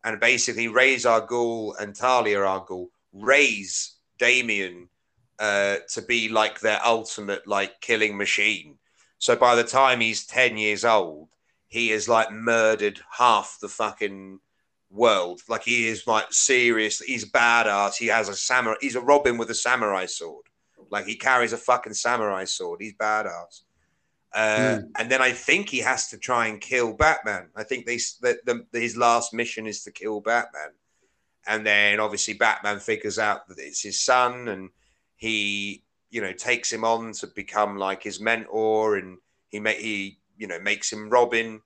And 0.03 0.19
basically 0.19 0.67
Ra's 0.67 1.07
al 1.07 1.25
Ghul 1.25 1.73
and 1.79 1.95
Talia 1.95 2.45
al 2.45 2.63
Ghul 2.63 2.89
raise 3.11 3.95
Damian 4.19 4.87
uh, 5.39 5.77
to 5.93 6.01
be 6.03 6.29
like 6.29 6.59
their 6.59 6.79
ultimate 6.85 7.47
like 7.47 7.81
killing 7.81 8.17
machine. 8.17 8.77
So 9.17 9.35
by 9.35 9.55
the 9.55 9.63
time 9.63 9.99
he's 9.99 10.27
10 10.27 10.55
years 10.57 10.85
old, 10.85 11.29
he 11.67 11.89
has 11.89 12.07
like 12.07 12.31
murdered 12.31 12.99
half 13.17 13.57
the 13.59 13.67
fucking 13.67 14.39
world. 14.91 15.41
Like 15.49 15.63
he 15.63 15.87
is 15.87 16.05
like 16.05 16.31
serious. 16.31 16.99
He's 16.99 17.31
badass. 17.31 17.95
He 17.95 18.07
has 18.07 18.29
a 18.29 18.35
samurai. 18.35 18.75
He's 18.79 18.95
a 18.95 19.01
Robin 19.01 19.39
with 19.39 19.49
a 19.49 19.55
samurai 19.55 20.05
sword. 20.05 20.45
Like 20.89 21.05
he 21.05 21.15
carries 21.15 21.53
a 21.53 21.57
fucking 21.57 21.93
samurai 21.93 22.45
sword. 22.45 22.81
He's 22.81 22.93
badass. 22.93 23.61
Uh, 24.33 24.79
mm. 24.79 24.89
And 24.99 25.09
then 25.09 25.21
I 25.21 25.31
think 25.31 25.69
he 25.69 25.79
has 25.79 26.09
to 26.09 26.17
try 26.17 26.47
and 26.47 26.59
kill 26.59 26.93
Batman. 26.93 27.47
I 27.55 27.63
think 27.63 27.85
they 27.85 27.95
the, 27.95 28.37
the, 28.45 28.79
his 28.79 28.97
last 28.97 29.33
mission 29.33 29.65
is 29.65 29.83
to 29.83 29.91
kill 29.91 30.19
Batman. 30.19 30.71
And 31.47 31.65
then 31.65 31.99
obviously 31.99 32.33
Batman 32.33 32.79
figures 32.79 33.17
out 33.17 33.47
that 33.47 33.59
it's 33.59 33.81
his 33.81 34.03
son, 34.03 34.49
and 34.49 34.69
he 35.15 35.83
you 36.09 36.21
know 36.21 36.33
takes 36.33 36.71
him 36.71 36.83
on 36.83 37.13
to 37.13 37.27
become 37.27 37.77
like 37.77 38.03
his 38.03 38.19
mentor, 38.19 38.97
and 38.97 39.19
he 39.47 39.59
make 39.59 39.79
he 39.79 40.19
you 40.37 40.47
know 40.47 40.59
makes 40.59 40.91
him 40.91 41.09
Robin. 41.09 41.61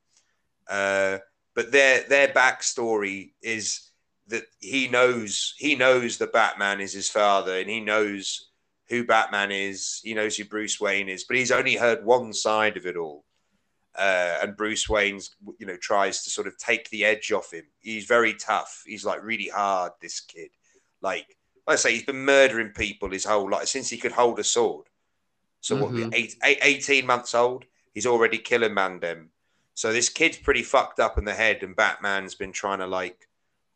Uh, 0.69 1.17
but 1.55 1.71
their 1.71 2.03
their 2.03 2.27
backstory 2.27 3.31
is 3.41 3.89
that 4.27 4.43
he 4.59 4.87
knows 4.87 5.55
he 5.57 5.75
knows 5.75 6.17
that 6.17 6.33
Batman 6.33 6.81
is 6.81 6.93
his 6.93 7.09
father, 7.09 7.57
and 7.57 7.69
he 7.69 7.79
knows 7.79 8.48
who 8.89 9.03
Batman 9.05 9.51
is. 9.51 10.01
He 10.03 10.13
knows 10.13 10.35
who 10.35 10.45
Bruce 10.45 10.79
Wayne 10.79 11.09
is, 11.09 11.23
but 11.23 11.37
he's 11.37 11.51
only 11.51 11.75
heard 11.75 12.03
one 12.03 12.33
side 12.33 12.75
of 12.75 12.85
it 12.85 12.97
all. 12.97 13.23
Uh, 13.97 14.39
and 14.41 14.57
Bruce 14.57 14.87
Wayne's, 14.87 15.35
you 15.57 15.65
know, 15.65 15.77
tries 15.77 16.23
to 16.23 16.29
sort 16.29 16.47
of 16.47 16.57
take 16.57 16.89
the 16.89 17.05
edge 17.05 17.31
off 17.31 17.53
him. 17.53 17.65
He's 17.79 18.05
very 18.05 18.33
tough. 18.33 18.83
He's 18.85 19.05
like 19.05 19.23
really 19.23 19.49
hard. 19.49 19.91
This 20.01 20.19
kid, 20.21 20.49
like, 21.01 21.37
like 21.67 21.73
I 21.73 21.75
say, 21.75 21.93
he's 21.93 22.05
been 22.05 22.25
murdering 22.25 22.69
people 22.69 23.09
his 23.09 23.25
whole 23.25 23.49
life 23.49 23.67
since 23.67 23.89
he 23.89 23.97
could 23.97 24.11
hold 24.11 24.39
a 24.39 24.43
sword. 24.43 24.87
So 25.61 25.75
mm-hmm. 25.75 26.03
what? 26.03 26.15
Eight, 26.15 26.35
eight, 26.43 26.59
18 26.61 27.05
months 27.05 27.35
old, 27.35 27.65
he's 27.93 28.05
already 28.05 28.37
killing 28.37 28.73
man 28.73 28.99
them. 28.99 29.29
So 29.75 29.93
this 29.93 30.09
kid's 30.09 30.37
pretty 30.37 30.63
fucked 30.63 30.99
up 30.99 31.17
in 31.17 31.25
the 31.25 31.33
head, 31.33 31.63
and 31.63 31.75
Batman's 31.75 32.35
been 32.35 32.51
trying 32.51 32.79
to 32.79 32.87
like 32.87 33.27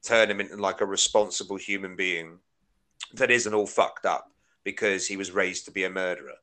turn 0.03 0.29
him 0.29 0.41
into 0.41 0.57
like 0.57 0.81
a 0.81 0.85
responsible 0.85 1.55
human 1.55 1.95
being 1.95 2.39
that 3.13 3.31
isn't 3.31 3.53
all 3.53 3.67
fucked 3.67 4.05
up 4.05 4.33
because 4.63 5.07
he 5.07 5.17
was 5.17 5.31
raised 5.31 5.65
to 5.65 5.71
be 5.71 5.83
a 5.83 5.89
murderer. 5.89 6.37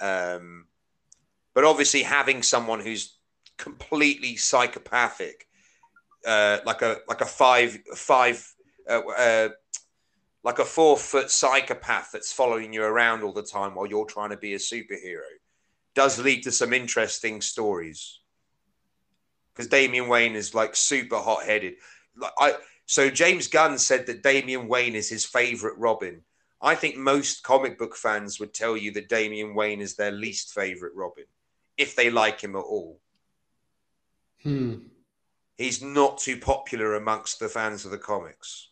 Um, 0.00 0.66
but 1.54 1.64
obviously, 1.64 2.02
having 2.02 2.42
someone 2.42 2.80
who's 2.80 3.18
completely 3.56 4.36
psychopathic, 4.36 5.46
uh, 6.26 6.58
like 6.66 6.82
a 6.82 6.98
like 7.08 7.20
a 7.20 7.26
five 7.26 7.78
five 7.94 8.46
uh, 8.88 9.00
uh, 9.00 9.48
like 10.44 10.58
a 10.58 10.64
four 10.64 10.96
foot 10.96 11.30
psychopath 11.30 12.10
that's 12.12 12.32
following 12.32 12.72
you 12.72 12.82
around 12.82 13.22
all 13.22 13.32
the 13.32 13.42
time 13.42 13.74
while 13.74 13.86
you're 13.86 14.04
trying 14.04 14.30
to 14.30 14.36
be 14.36 14.54
a 14.54 14.58
superhero, 14.58 15.22
does 15.94 16.18
lead 16.18 16.42
to 16.42 16.52
some 16.52 16.72
interesting 16.72 17.40
stories 17.40 18.20
because 19.56 19.68
Damian 19.68 20.08
Wayne 20.08 20.36
is 20.36 20.54
like 20.54 20.76
super 20.76 21.16
hot 21.16 21.44
headed. 21.44 21.74
Like 22.16 22.32
I 22.38 22.54
so 22.86 23.10
James 23.10 23.48
Gunn 23.48 23.78
said 23.78 24.06
that 24.06 24.22
Damian 24.22 24.68
Wayne 24.68 24.94
is 24.94 25.08
his 25.08 25.24
favorite 25.24 25.78
Robin. 25.78 26.22
I 26.60 26.74
think 26.74 26.96
most 26.96 27.42
comic 27.42 27.78
book 27.78 27.96
fans 27.96 28.40
would 28.40 28.54
tell 28.54 28.76
you 28.76 28.92
that 28.92 29.08
Damian 29.08 29.54
Wayne 29.54 29.80
is 29.80 29.94
their 29.94 30.10
least 30.10 30.54
favorite 30.54 30.94
Robin, 30.94 31.24
if 31.76 31.94
they 31.94 32.10
like 32.10 32.40
him 32.40 32.56
at 32.56 32.60
all. 32.60 33.00
Hmm. 34.42 34.74
He's 35.58 35.82
not 35.82 36.18
too 36.18 36.38
popular 36.38 36.94
amongst 36.94 37.38
the 37.40 37.48
fans 37.48 37.84
of 37.84 37.90
the 37.90 37.98
comics 37.98 38.68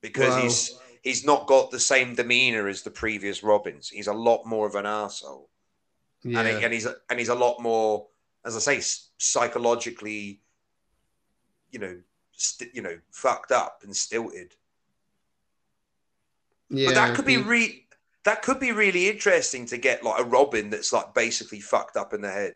because 0.00 0.42
he's 0.42 0.78
he's 1.02 1.24
not 1.24 1.46
got 1.46 1.70
the 1.70 1.80
same 1.80 2.14
demeanor 2.14 2.66
as 2.66 2.82
the 2.82 2.90
previous 2.90 3.42
Robins. 3.42 3.88
He's 3.88 4.06
a 4.06 4.14
lot 4.14 4.46
more 4.46 4.66
of 4.66 4.74
an 4.74 4.86
asshole, 4.86 5.50
yeah. 6.22 6.40
and, 6.40 6.48
he, 6.48 6.64
and 6.64 6.72
he's 6.72 6.86
and 6.86 7.18
he's 7.18 7.28
a 7.28 7.34
lot 7.34 7.60
more 7.60 8.06
as 8.44 8.56
I 8.56 8.78
say, 8.78 9.00
psychologically, 9.18 10.40
you 11.70 11.78
know, 11.78 11.98
st- 12.32 12.74
you 12.74 12.82
know, 12.82 12.98
fucked 13.10 13.52
up 13.52 13.80
and 13.82 13.96
stilted. 13.96 14.54
Yeah, 16.70 16.88
but 16.88 16.94
that 16.94 17.14
could 17.14 17.26
be 17.26 17.36
re- 17.36 17.86
that 18.24 18.42
could 18.42 18.58
be 18.58 18.72
really 18.72 19.08
interesting 19.08 19.66
to 19.66 19.76
get 19.76 20.02
like 20.02 20.20
a 20.20 20.24
Robin 20.24 20.70
that's 20.70 20.92
like 20.92 21.14
basically 21.14 21.60
fucked 21.60 21.96
up 21.96 22.14
in 22.14 22.20
the 22.20 22.30
head, 22.30 22.54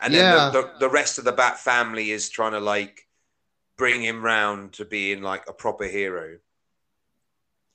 and 0.00 0.14
then 0.14 0.34
yeah. 0.34 0.50
the, 0.50 0.62
the, 0.62 0.72
the 0.80 0.88
rest 0.88 1.18
of 1.18 1.24
the 1.24 1.32
Bat 1.32 1.58
family 1.58 2.10
is 2.10 2.28
trying 2.28 2.52
to 2.52 2.60
like 2.60 3.06
bring 3.76 4.02
him 4.02 4.22
round 4.22 4.74
to 4.74 4.84
being 4.84 5.22
like 5.22 5.48
a 5.48 5.52
proper 5.52 5.84
hero. 5.84 6.38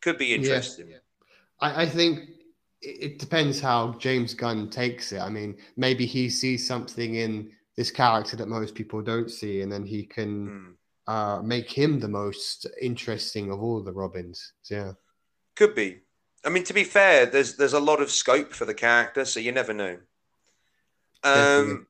Could 0.02 0.18
be 0.20 0.36
interesting. 0.36 0.90
Yeah. 0.90 0.98
I, 1.60 1.84
I 1.84 1.86
think 1.88 2.30
it 2.82 3.18
depends 3.18 3.60
how 3.60 3.94
James 3.98 4.36
Gunn 4.36 4.70
takes 4.70 5.12
it. 5.12 5.20
I 5.20 5.30
mean, 5.30 5.58
maybe 5.76 6.06
he 6.06 6.30
sees 6.30 6.68
something 6.68 7.16
in 7.16 7.52
this 7.76 7.90
character 7.90 8.38
that 8.38 8.48
most 8.48 8.76
people 8.76 9.02
don't 9.02 9.32
see, 9.32 9.62
and 9.62 9.72
then 9.72 9.84
he 9.84 10.04
can 10.04 10.48
mm. 10.48 10.74
Uh, 11.08 11.42
make 11.44 11.72
him 11.72 12.00
the 12.00 12.08
most 12.08 12.66
interesting 12.82 13.52
of 13.52 13.62
all 13.62 13.82
the 13.82 13.94
Robins. 13.94 14.54
Yeah, 14.70 14.94
could 15.56 15.76
be. 15.76 16.02
I 16.44 16.50
mean, 16.50 16.64
to 16.66 16.74
be 16.74 16.84
fair, 16.84 17.26
there's 17.26 17.56
there's 17.56 17.74
a 17.74 17.80
lot 17.80 18.02
of 18.02 18.12
scope 18.12 18.54
for 18.54 18.66
the 18.66 18.74
character, 18.74 19.26
so 19.26 19.40
you 19.40 19.52
never 19.52 19.74
know. 19.74 19.98
Um, 21.24 21.88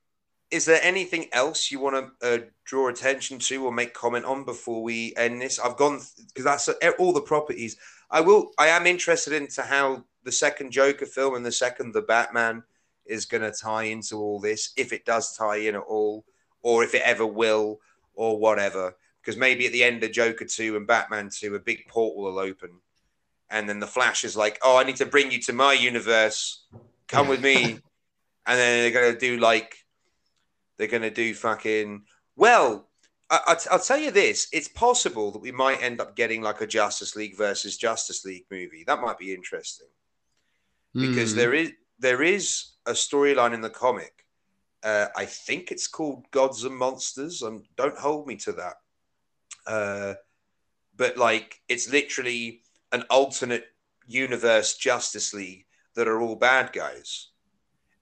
is 0.52 0.66
there 0.66 0.80
anything 0.82 1.26
else 1.34 1.72
you 1.72 1.80
want 1.80 2.14
to 2.22 2.28
uh, 2.28 2.46
draw 2.64 2.88
attention 2.88 3.40
to 3.40 3.66
or 3.66 3.72
make 3.72 3.94
comment 3.94 4.24
on 4.24 4.46
before 4.46 4.82
we 4.82 5.14
end 5.18 5.42
this? 5.42 5.60
I've 5.60 5.76
gone 5.76 6.00
because 6.28 6.46
that's 6.46 6.70
uh, 6.70 6.92
all 7.00 7.12
the 7.12 7.22
properties. 7.22 7.78
I 8.10 8.22
will. 8.22 8.52
I 8.58 8.68
am 8.68 8.88
interested 8.88 9.34
into 9.34 9.62
how 9.62 10.06
the 10.24 10.32
second 10.32 10.72
Joker 10.72 11.06
film 11.06 11.36
and 11.36 11.46
the 11.46 11.52
second 11.52 11.94
The 11.94 12.02
Batman 12.02 12.64
is 13.06 13.26
going 13.26 13.44
to 13.44 13.52
tie 13.52 13.84
into 13.84 14.18
all 14.18 14.40
this, 14.40 14.72
if 14.78 14.94
it 14.94 15.06
does 15.06 15.36
tie 15.36 15.58
in 15.58 15.76
at 15.76 15.82
all, 15.82 16.26
or 16.64 16.84
if 16.84 16.96
it 16.96 17.04
ever 17.04 17.26
will, 17.26 17.80
or 18.14 18.40
whatever. 18.40 18.96
Because 19.26 19.40
maybe 19.40 19.66
at 19.66 19.72
the 19.72 19.84
end 19.84 20.04
of 20.04 20.12
Joker 20.12 20.46
2 20.46 20.76
and 20.76 20.86
Batman 20.86 21.30
2, 21.34 21.56
a 21.56 21.60
big 21.60 21.88
portal 21.88 22.24
will 22.24 22.38
open. 22.38 22.70
And 23.50 23.68
then 23.68 23.80
the 23.80 23.88
Flash 23.88 24.24
is 24.24 24.38
like, 24.38 24.60
oh, 24.62 24.78
I 24.78 24.84
need 24.84 24.98
to 24.98 25.06
bring 25.06 25.32
you 25.32 25.40
to 25.42 25.54
my 25.54 25.74
universe. 25.74 26.66
Come 27.08 27.28
with 27.28 27.42
me. 27.42 27.64
and 28.46 28.60
then 28.60 28.82
they're 28.82 29.02
going 29.02 29.14
to 29.14 29.20
do 29.20 29.38
like, 29.38 29.76
they're 30.78 30.88
going 30.88 31.02
to 31.02 31.10
do 31.10 31.34
fucking, 31.34 32.04
well, 32.36 32.88
I, 33.30 33.58
will 33.72 33.80
tell 33.80 33.98
you 33.98 34.12
this: 34.12 34.48
it's 34.52 34.68
possible 34.68 35.32
that 35.32 35.40
we 35.40 35.52
might 35.52 35.82
end 35.82 36.00
up 36.00 36.16
getting 36.16 36.42
like 36.42 36.62
a 36.62 36.68
Justice 36.68 37.16
League 37.16 37.36
versus 37.36 37.76
Justice 37.76 38.24
League 38.24 38.46
movie. 38.52 38.84
That 38.86 39.02
might 39.02 39.18
be 39.18 39.34
interesting 39.34 39.88
because 40.94 41.34
mm. 41.34 41.38
there 41.38 41.54
is 41.54 41.72
there 42.00 42.22
is 42.22 42.74
a 42.86 42.92
storyline 42.92 43.54
in 43.54 43.62
the 43.62 43.70
comic. 43.70 44.26
Uh, 44.84 45.08
I 45.16 45.26
think 45.26 45.72
it's 45.72 45.88
called 45.88 46.30
Gods 46.30 46.64
and 46.64 46.76
Monsters. 46.76 47.42
Um, 47.42 47.64
don't 47.76 47.98
hold 47.98 48.28
me 48.28 48.36
to 48.38 48.52
that. 48.54 48.76
Uh, 49.66 50.16
but 50.96 51.18
like, 51.18 51.62
it's 51.68 51.90
literally 51.92 52.62
an 52.92 53.04
alternate 53.10 53.66
universe 54.08 54.78
Justice 54.78 55.34
League 55.34 55.66
that 55.96 56.08
are 56.08 56.22
all 56.22 56.36
bad 56.36 56.72
guys, 56.74 57.30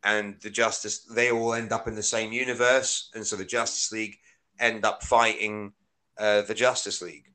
and 0.04 0.40
the 0.42 0.50
Justice 0.50 1.00
they 1.00 1.32
all 1.32 1.54
end 1.54 1.72
up 1.72 1.88
in 1.88 1.96
the 1.96 2.04
same 2.04 2.32
universe, 2.32 3.10
and 3.16 3.26
so 3.26 3.36
the 3.36 3.46
Justice 3.46 3.92
League 3.92 4.18
end 4.60 4.86
up 4.86 5.04
fighting 5.04 5.74
uh, 6.18 6.42
the 6.42 6.54
Justice 6.54 7.02
League, 7.02 7.32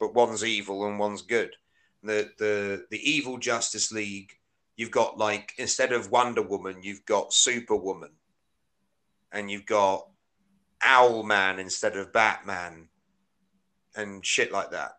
but 0.00 0.14
one's 0.14 0.44
evil 0.44 0.86
and 0.86 0.98
one's 0.98 1.22
good. 1.22 1.54
The 2.02 2.30
the 2.38 2.86
the 2.90 3.10
evil 3.10 3.38
Justice 3.38 3.92
League 3.92 4.32
you've 4.76 4.90
got 4.90 5.18
like 5.18 5.54
instead 5.58 5.92
of 5.92 6.10
Wonder 6.10 6.42
Woman, 6.42 6.82
you've 6.82 7.04
got 7.06 7.32
Superwoman, 7.32 8.12
and 9.30 9.50
you've 9.50 9.66
got 9.66 10.08
Owlman 10.84 11.58
instead 11.58 11.96
of 11.96 12.12
Batman, 12.12 12.88
and 13.96 14.24
shit 14.24 14.52
like 14.52 14.70
that. 14.70 14.92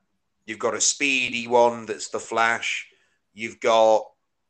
You've 0.45 0.59
got 0.59 0.73
a 0.73 0.81
speedy 0.81 1.47
one 1.47 1.85
that's 1.85 2.09
the 2.09 2.19
Flash. 2.19 2.87
You've 3.33 3.59
got 3.59 4.03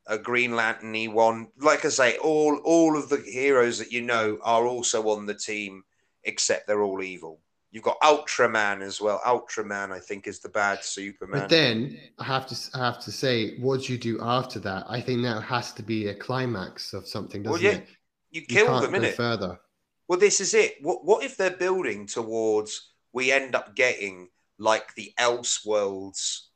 a 0.08 0.18
Green 0.18 0.52
Lanterny 0.52 1.12
one. 1.12 1.50
Like 1.60 1.86
I 1.86 1.90
say, 1.90 2.18
all 2.18 2.58
all 2.64 2.98
of 2.98 3.10
the 3.10 3.18
heroes 3.18 3.78
that 3.80 3.92
you 3.92 4.02
know 4.02 4.40
are 4.44 4.66
also 4.66 5.10
on 5.10 5.26
the 5.26 5.34
team, 5.34 5.84
except 6.24 6.68
they're 6.68 6.82
all 6.82 7.02
evil. 7.02 7.40
You've 7.72 7.84
got 7.84 8.00
Ultraman 8.02 8.84
as 8.84 9.02
well. 9.02 9.20
Ultraman, 9.26 9.92
I 9.92 10.00
think, 10.00 10.28
is 10.28 10.40
the 10.40 10.50
bad 10.50 10.84
Superman. 10.84 11.42
But 11.42 11.50
then 11.50 11.98
I 12.20 12.24
have 12.24 12.46
to 12.48 12.56
I 12.76 12.86
have 12.86 13.00
to 13.02 13.12
say, 13.12 13.58
what 13.58 13.84
do 13.84 13.94
you 13.94 14.00
do 14.00 14.20
after 14.22 14.60
that? 14.60 14.86
I 14.88 15.02
think 15.02 15.24
that 15.24 15.42
has 15.42 15.72
to 15.74 15.84
be 15.84 16.08
a 16.08 16.16
climax 16.16 16.94
of 16.94 17.08
something, 17.08 17.42
doesn't 17.42 17.64
well, 17.64 17.74
yeah, 17.74 17.80
it? 17.80 17.88
You, 18.30 18.42
you 18.42 18.48
kill 18.48 18.80
them, 18.80 18.92
innit? 18.92 19.14
Further. 19.14 19.60
Well, 20.08 20.20
this 20.20 20.40
is 20.40 20.54
it. 20.54 20.76
What 20.82 21.04
what 21.04 21.24
if 21.24 21.36
they're 21.36 21.50
building 21.50 22.06
towards 22.06 22.93
we 23.14 23.32
end 23.32 23.56
up 23.56 23.76
getting 23.76 24.30
like 24.58 24.94
the 24.96 25.14
Elseworlds 25.20 26.48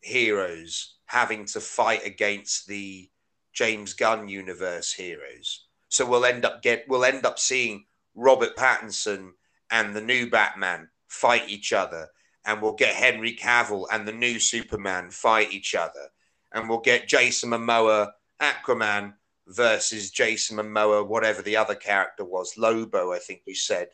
heroes 0.00 0.96
having 1.06 1.44
to 1.46 1.60
fight 1.60 2.04
against 2.04 2.66
the 2.66 3.08
James 3.52 3.92
Gunn 3.94 4.28
universe 4.28 4.92
heroes? 4.92 5.66
So 5.88 6.04
we'll 6.04 6.24
end 6.24 6.44
up 6.44 6.62
get 6.62 6.86
we'll 6.88 7.04
end 7.04 7.24
up 7.24 7.38
seeing 7.38 7.86
Robert 8.14 8.56
Pattinson 8.56 9.32
and 9.70 9.94
the 9.94 10.00
new 10.00 10.28
Batman 10.28 10.88
fight 11.06 11.48
each 11.48 11.72
other, 11.72 12.08
and 12.44 12.60
we'll 12.60 12.74
get 12.74 12.94
Henry 12.94 13.34
Cavill 13.34 13.86
and 13.92 14.06
the 14.06 14.12
new 14.12 14.40
Superman 14.40 15.10
fight 15.10 15.52
each 15.52 15.74
other, 15.74 16.08
and 16.52 16.68
we'll 16.68 16.80
get 16.80 17.08
Jason 17.08 17.50
Momoa 17.50 18.12
Aquaman 18.40 19.14
versus 19.46 20.10
Jason 20.10 20.56
Momoa, 20.56 21.06
whatever 21.06 21.42
the 21.42 21.56
other 21.56 21.74
character 21.74 22.24
was, 22.24 22.58
Lobo, 22.58 23.12
I 23.12 23.18
think 23.18 23.42
we 23.46 23.54
said 23.54 23.88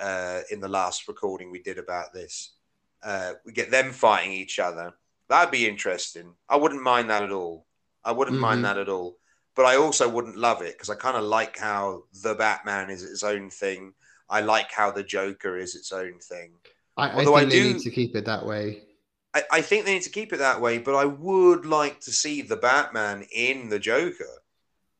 uh, 0.00 0.40
in 0.50 0.60
the 0.60 0.68
last 0.68 1.08
recording 1.08 1.50
we 1.50 1.60
did 1.60 1.78
about 1.78 2.12
this. 2.12 2.52
Uh, 3.02 3.34
we 3.44 3.52
get 3.52 3.70
them 3.70 3.92
fighting 3.92 4.32
each 4.32 4.58
other. 4.58 4.92
That'd 5.28 5.52
be 5.52 5.68
interesting. 5.68 6.34
I 6.48 6.56
wouldn't 6.56 6.82
mind 6.82 7.10
that 7.10 7.22
at 7.22 7.32
all. 7.32 7.66
I 8.04 8.12
wouldn't 8.12 8.36
mm-hmm. 8.36 8.42
mind 8.42 8.64
that 8.64 8.78
at 8.78 8.88
all. 8.88 9.16
But 9.54 9.66
I 9.66 9.76
also 9.76 10.08
wouldn't 10.08 10.36
love 10.36 10.62
it 10.62 10.74
because 10.74 10.88
I 10.88 10.94
kind 10.94 11.16
of 11.16 11.24
like 11.24 11.58
how 11.58 12.04
the 12.22 12.34
Batman 12.34 12.90
is 12.90 13.02
its 13.02 13.22
own 13.22 13.50
thing. 13.50 13.92
I 14.30 14.40
like 14.40 14.70
how 14.70 14.90
the 14.90 15.02
Joker 15.02 15.56
is 15.56 15.74
its 15.74 15.92
own 15.92 16.18
thing. 16.20 16.52
I, 16.96 17.10
I 17.10 17.24
think 17.24 17.36
I 17.36 17.44
do, 17.44 17.50
they 17.50 17.72
need 17.72 17.82
to 17.82 17.90
keep 17.90 18.14
it 18.14 18.24
that 18.26 18.46
way. 18.46 18.82
I, 19.34 19.42
I 19.52 19.60
think 19.62 19.84
they 19.84 19.94
need 19.94 20.02
to 20.02 20.10
keep 20.10 20.32
it 20.32 20.38
that 20.38 20.60
way, 20.60 20.78
but 20.78 20.94
I 20.94 21.04
would 21.04 21.66
like 21.66 22.00
to 22.02 22.12
see 22.12 22.42
the 22.42 22.56
Batman 22.56 23.26
in 23.32 23.68
the 23.68 23.78
Joker. 23.78 24.42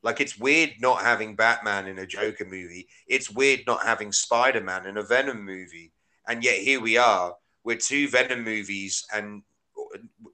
Like 0.02 0.21
it's 0.21 0.38
weird 0.38 0.75
not 0.81 1.02
having 1.02 1.37
Batman 1.37 1.87
in 1.87 1.99
a 1.99 2.07
Joker 2.07 2.45
movie. 2.45 2.88
It's 3.07 3.31
weird 3.31 3.61
not 3.67 3.85
having 3.85 4.12
Spider 4.12 4.61
Man 4.61 4.87
in 4.87 4.97
a 4.97 5.02
Venom 5.02 5.45
movie. 5.45 5.93
And 6.26 6.45
yet 6.45 6.59
here 6.59 6.81
we 6.81 6.97
are. 6.97 7.35
We're 7.64 7.76
two 7.76 8.09
Venom 8.09 8.45
movies 8.45 9.07
and 9.12 9.43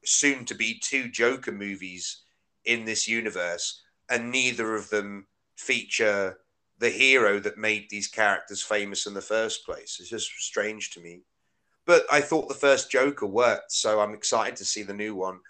soon 0.05 0.45
to 0.47 0.55
be 0.55 0.79
two 0.83 1.09
Joker 1.09 1.53
movies 1.53 2.23
in 2.65 2.85
this 2.85 3.07
universe, 3.09 3.83
and 4.11 4.31
neither 4.31 4.75
of 4.75 4.89
them 4.91 5.27
feature 5.57 6.39
the 6.79 6.91
hero 6.91 7.39
that 7.39 7.59
made 7.59 7.89
these 7.89 8.09
characters 8.09 8.63
famous 8.63 9.07
in 9.07 9.15
the 9.15 9.21
first 9.21 9.65
place. 9.65 9.99
It's 10.01 10.09
just 10.09 10.31
strange 10.39 10.91
to 10.91 11.01
me. 11.01 11.23
But 11.87 12.05
I 12.11 12.21
thought 12.21 12.49
the 12.49 12.55
first 12.55 12.91
Joker 12.91 13.27
worked, 13.27 13.73
so 13.73 14.01
I'm 14.01 14.15
excited 14.15 14.57
to 14.57 14.65
see 14.65 14.83
the 14.83 14.95
new 14.95 15.15
one, 15.15 15.41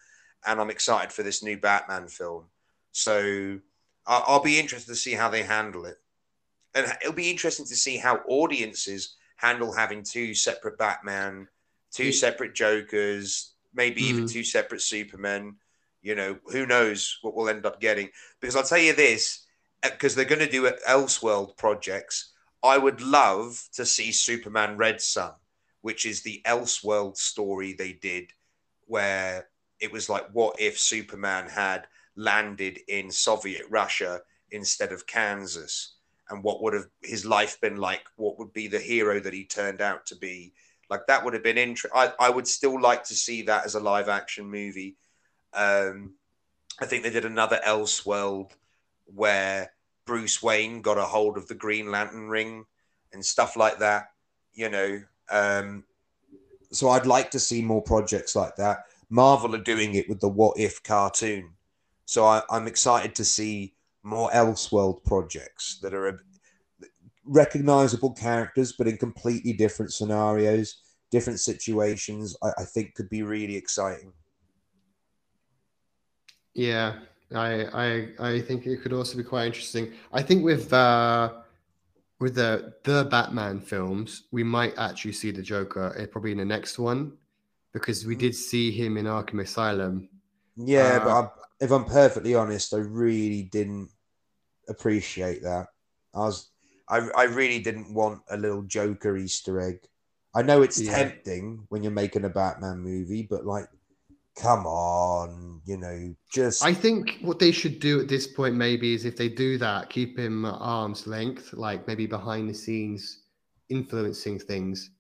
and 0.47 0.61
I'm 0.61 0.71
excited 0.71 1.13
for 1.13 1.23
this 1.23 1.43
new 1.43 1.57
Batman 1.57 2.09
film. 2.09 2.47
So 2.93 3.61
I'll 4.07 4.43
be 4.43 4.59
interested 4.59 4.93
to 4.93 4.97
see 4.97 5.13
how 5.13 5.31
they 5.31 5.43
handle 5.43 5.87
it, 5.87 5.97
and 6.75 6.87
it'll 7.01 7.15
be 7.15 7.31
interesting 7.31 7.67
to 7.67 7.77
see 7.77 7.97
how 7.97 8.21
audiences 8.29 9.17
handle 9.37 9.73
having 9.73 10.03
two 10.03 10.35
separate 10.35 10.79
Batman, 10.79 11.49
two 11.91 12.13
separate 12.13 12.55
Jokers, 12.55 13.55
maybe 13.73 14.03
mm. 14.03 14.07
even 14.07 14.29
two 14.29 14.45
separate 14.45 14.83
Supermen. 14.83 15.57
You 16.03 16.15
know, 16.15 16.39
who 16.53 16.67
knows 16.67 17.19
what 17.23 17.35
we'll 17.35 17.49
end 17.49 17.65
up 17.65 17.81
getting? 17.81 18.11
Because 18.41 18.57
I'll 18.57 18.63
tell 18.63 18.79
you 18.79 18.95
this, 18.95 19.47
because 19.83 20.15
uh, 20.15 20.17
they're 20.17 20.25
going 20.27 20.47
to 20.47 20.51
do 20.51 20.71
Elseworld 20.87 21.57
projects. 21.57 22.33
I 22.63 22.77
would 22.77 23.01
love 23.01 23.63
to 23.75 23.87
see 23.87 24.13
Superman 24.13 24.77
Red 24.77 25.01
Sun, 25.01 25.33
which 25.81 26.05
is 26.05 26.23
the 26.23 26.43
Elseworld 26.45 27.17
story 27.17 27.73
they 27.73 27.93
did, 27.93 28.33
where 28.87 29.49
it 29.81 29.93
was 29.93 30.09
like, 30.09 30.27
what 30.33 30.61
if 30.61 30.79
Superman 30.79 31.49
had 31.49 31.87
landed 32.17 32.79
in 32.89 33.11
Soviet 33.11 33.67
Russia 33.71 34.21
instead 34.51 34.93
of 34.93 35.07
Kansas? 35.07 35.95
And 36.31 36.43
what 36.43 36.63
would 36.63 36.75
have 36.75 36.87
his 37.03 37.25
life 37.25 37.61
been 37.61 37.77
like? 37.77 38.03
What 38.17 38.39
would 38.39 38.53
be 38.53 38.69
the 38.69 38.79
hero 38.79 39.21
that 39.21 39.35
he 39.35 39.45
turned 39.45 39.81
out 39.81 40.07
to 40.07 40.17
be? 40.17 40.53
Like 40.91 41.07
that 41.07 41.25
would 41.25 41.35
have 41.35 41.43
been 41.43 41.59
interesting. 41.59 41.91
I, 42.19 42.31
would 42.31 42.47
still 42.47 42.81
like 42.81 43.05
to 43.05 43.15
see 43.15 43.43
that 43.43 43.65
as 43.65 43.75
a 43.75 43.81
live 43.81 44.09
action 44.09 44.47
movie. 44.47 44.97
Um, 45.53 46.15
I 46.81 46.87
think 46.87 47.03
they 47.03 47.11
did 47.11 47.25
another 47.25 47.61
Elseworld 47.67 48.51
where 49.07 49.73
Bruce 50.07 50.43
Wayne 50.43 50.83
got 50.83 50.99
a 50.99 51.03
hold 51.05 51.37
of 51.37 51.49
the 51.49 51.55
Green 51.55 51.91
Lantern 51.91 52.29
ring 52.29 52.65
and 53.13 53.25
stuff 53.25 53.57
like 53.57 53.79
that. 53.79 54.11
You 54.53 54.69
know, 54.69 55.03
um, 55.31 55.85
so 56.71 56.91
I'd 56.91 57.07
like 57.07 57.31
to 57.33 57.41
see 57.41 57.63
more 57.63 57.83
projects 57.83 58.37
like 58.37 58.57
that. 58.57 58.85
Marvel 59.09 59.55
are 59.55 59.63
doing 59.63 59.95
it 59.95 60.09
with 60.09 60.21
the 60.21 60.29
What 60.29 60.59
If 60.59 60.83
cartoon, 60.83 61.51
so 62.05 62.25
I, 62.25 62.43
am 62.51 62.67
excited 62.67 63.15
to 63.17 63.25
see 63.25 63.75
more 64.03 64.31
Elseworld 64.31 65.05
projects 65.05 65.79
that 65.83 65.95
are 65.95 66.21
recognizable 67.25 68.13
characters, 68.13 68.75
but 68.77 68.87
in 68.87 68.97
completely 68.97 69.53
different 69.53 69.93
scenarios, 69.93 70.83
different 71.11 71.41
situations. 71.41 72.37
I, 72.43 72.51
I 72.59 72.65
think 72.65 72.95
could 72.95 73.09
be 73.09 73.23
really 73.23 73.57
exciting. 73.57 74.13
Yeah, 76.55 77.01
I, 77.35 77.65
I 77.73 78.09
I 78.19 78.41
think 78.43 78.67
it 78.67 78.83
could 78.83 78.93
also 78.93 79.17
be 79.17 79.25
quite 79.25 79.47
interesting. 79.47 79.93
I 80.13 80.23
think 80.23 80.45
with 80.45 80.73
uh, 80.73 81.33
with 82.21 82.35
the 82.37 82.75
the 82.85 83.05
Batman 83.11 83.61
films, 83.61 84.25
we 84.31 84.45
might 84.45 84.75
actually 84.79 85.13
see 85.13 85.31
the 85.31 85.43
Joker 85.43 85.97
uh, 85.99 86.07
probably 86.07 86.33
in 86.33 86.39
the 86.39 86.45
next 86.45 86.79
one 86.79 87.13
because 87.73 88.07
we 88.07 88.15
did 88.15 88.35
see 88.35 88.71
him 88.71 88.97
in 88.97 89.07
Arkham 89.07 89.41
Asylum. 89.41 90.09
Yeah, 90.57 91.01
uh, 91.03 91.23
but 91.23 91.44
if 91.61 91.71
I'm 91.71 91.85
perfectly 91.85 92.35
honest, 92.35 92.75
I 92.75 92.79
really 92.79 93.43
didn't 93.43 93.91
appreciate 94.69 95.43
that. 95.43 95.69
I 96.15 96.19
was 96.19 96.51
I, 96.89 97.09
I 97.17 97.25
really 97.25 97.61
didn't 97.61 97.93
want 97.93 98.23
a 98.31 98.37
little 98.37 98.63
Joker 98.63 99.17
Easter 99.17 99.61
egg. 99.61 99.81
I 100.35 100.43
know 100.43 100.63
it's 100.63 100.81
yeah. 100.81 100.97
tempting 100.97 101.65
when 101.69 101.83
you're 101.83 101.93
making 101.93 102.25
a 102.25 102.29
Batman 102.29 102.81
movie, 102.81 103.27
but 103.29 103.47
like, 103.47 103.69
come 104.37 104.67
on, 104.67 105.61
you 105.65 105.77
know, 105.77 106.15
just. 106.33 106.65
I 106.65 106.75
think 106.75 107.19
what 107.23 107.39
they 107.39 107.53
should 107.53 107.79
do 107.79 108.01
at 108.01 108.09
this 108.09 108.27
point 108.27 108.57
maybe 108.57 108.95
is 108.95 109.05
if 109.05 109.17
they 109.17 109.29
do 109.29 109.57
that, 109.59 109.91
keep 109.91 110.19
him 110.19 110.45
at 110.45 110.57
arm's 110.59 111.07
length, 111.07 111.53
like 111.53 111.87
maybe 111.87 112.07
behind 112.07 112.51
the 112.51 112.55
scenes, 112.55 113.23
influencing 113.69 114.39
things. 114.39 114.91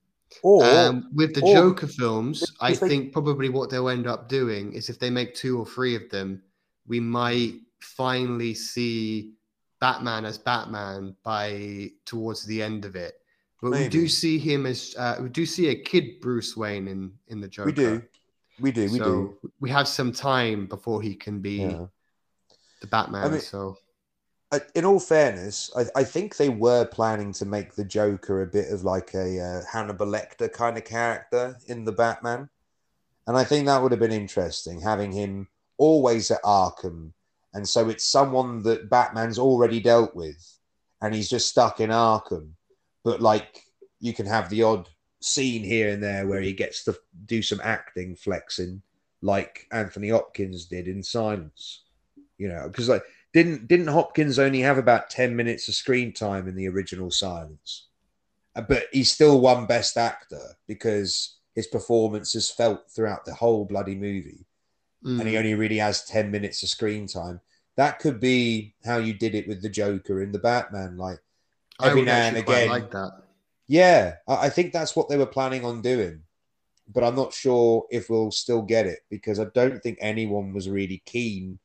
Or 0.42 0.64
um, 0.64 1.10
with 1.14 1.34
the 1.34 1.42
or, 1.42 1.54
Joker 1.54 1.86
films, 1.86 2.44
I 2.60 2.72
they... 2.72 2.88
think 2.88 3.12
probably 3.12 3.48
what 3.48 3.70
they'll 3.70 3.88
end 3.88 4.06
up 4.06 4.28
doing 4.28 4.72
is 4.72 4.88
if 4.88 4.98
they 4.98 5.10
make 5.10 5.34
two 5.34 5.58
or 5.58 5.66
three 5.66 5.94
of 5.94 6.08
them, 6.10 6.42
we 6.86 7.00
might 7.00 7.54
finally 7.80 8.54
see 8.54 9.32
Batman 9.80 10.24
as 10.24 10.38
Batman 10.38 11.16
by 11.22 11.90
towards 12.04 12.44
the 12.46 12.62
end 12.62 12.84
of 12.84 12.96
it. 12.96 13.14
But 13.60 13.70
Maybe. 13.70 13.84
we 13.84 13.88
do 13.88 14.08
see 14.08 14.38
him 14.38 14.66
as 14.66 14.94
uh, 14.98 15.16
we 15.20 15.28
do 15.30 15.46
see 15.46 15.68
a 15.68 15.74
kid 15.74 16.20
Bruce 16.20 16.56
Wayne 16.56 16.88
in 16.88 17.12
in 17.28 17.40
the 17.40 17.48
Joker. 17.48 17.66
We 17.66 17.72
do, 17.72 18.02
we 18.60 18.72
do, 18.72 18.82
we 18.90 18.98
so 18.98 19.04
do. 19.04 19.50
We 19.60 19.70
have 19.70 19.88
some 19.88 20.12
time 20.12 20.66
before 20.66 21.00
he 21.00 21.14
can 21.14 21.40
be 21.40 21.62
yeah. 21.62 21.86
the 22.80 22.86
Batman. 22.86 23.24
I 23.24 23.28
mean, 23.30 23.40
so, 23.40 23.78
in 24.74 24.84
all 24.84 25.00
fairness, 25.00 25.70
I, 25.76 25.86
I, 25.96 26.04
think 26.04 26.36
they 26.36 26.48
were 26.48 26.84
planning 26.84 27.32
to 27.34 27.44
make 27.44 27.74
the 27.74 27.84
Joker 27.84 28.42
a 28.42 28.46
bit 28.46 28.72
of 28.72 28.84
like 28.84 29.12
a 29.14 29.40
uh, 29.40 29.62
Hannibal 29.70 30.06
Lecter 30.06 30.52
kind 30.52 30.78
of 30.78 30.84
character 30.84 31.56
in 31.66 31.84
the 31.84 31.92
Batman, 31.92 32.48
and 33.26 33.36
I 33.36 33.44
think 33.44 33.66
that 33.66 33.82
would 33.82 33.90
have 33.92 34.00
been 34.00 34.12
interesting 34.12 34.80
having 34.80 35.10
him 35.10 35.48
always 35.78 36.30
at 36.30 36.42
Arkham 36.42 37.12
and 37.54 37.66
so 37.68 37.88
it's 37.88 38.04
someone 38.04 38.62
that 38.64 38.90
Batman's 38.90 39.38
already 39.38 39.80
dealt 39.80 40.14
with, 40.14 40.58
and 41.00 41.14
he's 41.14 41.30
just 41.30 41.48
stuck 41.48 41.80
in 41.80 41.90
Arkham. 41.90 42.50
But 43.04 43.22
like 43.22 43.62
you 44.00 44.12
can 44.12 44.26
have 44.26 44.50
the 44.50 44.64
odd 44.64 44.88
scene 45.20 45.62
here 45.62 45.90
and 45.90 46.02
there 46.02 46.26
where 46.26 46.40
he 46.40 46.52
gets 46.52 46.84
to 46.84 46.98
do 47.26 47.42
some 47.42 47.60
acting 47.62 48.16
flexing, 48.16 48.82
like 49.22 49.68
Anthony 49.72 50.08
Hopkins 50.08 50.66
did 50.66 50.88
in 50.88 51.02
Silence. 51.02 51.84
You 52.38 52.48
know, 52.48 52.66
because 52.66 52.88
like 52.88 53.04
didn't 53.34 53.68
didn't 53.68 53.88
Hopkins 53.88 54.38
only 54.38 54.60
have 54.60 54.78
about 54.78 55.10
ten 55.10 55.36
minutes 55.36 55.68
of 55.68 55.74
screen 55.74 56.12
time 56.12 56.48
in 56.48 56.54
the 56.54 56.68
original 56.68 57.10
Silence, 57.10 57.88
uh, 58.56 58.62
but 58.62 58.84
he 58.92 59.04
still 59.04 59.40
won 59.40 59.66
Best 59.66 59.98
Actor 59.98 60.56
because 60.66 61.36
his 61.54 61.66
performance 61.66 62.34
is 62.34 62.50
felt 62.50 62.90
throughout 62.90 63.24
the 63.26 63.34
whole 63.34 63.64
bloody 63.64 63.94
movie 63.94 64.46
mm. 65.04 65.18
and 65.18 65.28
he 65.28 65.36
only 65.36 65.54
really 65.54 65.78
has 65.78 66.04
10 66.04 66.30
minutes 66.30 66.62
of 66.62 66.68
screen 66.68 67.06
time. 67.06 67.40
That 67.76 67.98
could 67.98 68.20
be 68.20 68.74
how 68.84 68.98
you 68.98 69.14
did 69.14 69.34
it 69.34 69.48
with 69.48 69.62
the 69.62 69.68
Joker 69.68 70.22
in 70.22 70.32
the 70.32 70.38
Batman. 70.38 70.96
Like 70.96 71.18
every 71.82 72.02
now 72.02 72.16
and 72.16 72.36
again. 72.36 72.68
like 72.68 72.90
that. 72.92 73.12
Yeah, 73.66 74.16
I 74.28 74.50
think 74.50 74.72
that's 74.72 74.94
what 74.94 75.08
they 75.08 75.16
were 75.16 75.26
planning 75.26 75.64
on 75.64 75.82
doing. 75.82 76.22
But 76.92 77.02
I'm 77.02 77.16
not 77.16 77.32
sure 77.32 77.86
if 77.90 78.10
we'll 78.10 78.30
still 78.30 78.60
get 78.60 78.86
it 78.86 79.00
because 79.10 79.40
I 79.40 79.46
don't 79.54 79.82
think 79.82 79.98
anyone 80.00 80.52
was 80.52 80.68
really 80.68 81.02
keen 81.06 81.58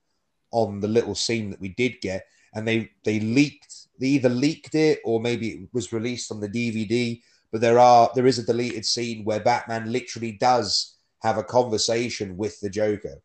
on 0.51 0.79
the 0.79 0.87
little 0.87 1.15
scene 1.15 1.49
that 1.49 1.61
we 1.61 1.69
did 1.69 2.01
get. 2.01 2.25
And 2.53 2.67
they 2.67 2.89
they 3.03 3.19
leaked 3.19 3.87
they 3.99 4.07
either 4.07 4.29
leaked 4.29 4.75
it 4.75 4.99
or 5.03 5.19
maybe 5.19 5.49
it 5.49 5.69
was 5.73 5.93
released 5.93 6.31
on 6.31 6.39
the 6.39 6.49
DVD. 6.49 7.21
But 7.51 7.61
there 7.61 7.79
are 7.79 8.09
there 8.15 8.27
is 8.27 8.39
a 8.39 8.45
deleted 8.45 8.85
scene 8.85 9.23
where 9.23 9.39
Batman 9.39 9.91
literally 9.91 10.33
does 10.33 10.95
have 11.21 11.37
a 11.37 11.43
conversation 11.43 12.37
with 12.37 12.59
the 12.61 12.69
Joker. 12.69 13.21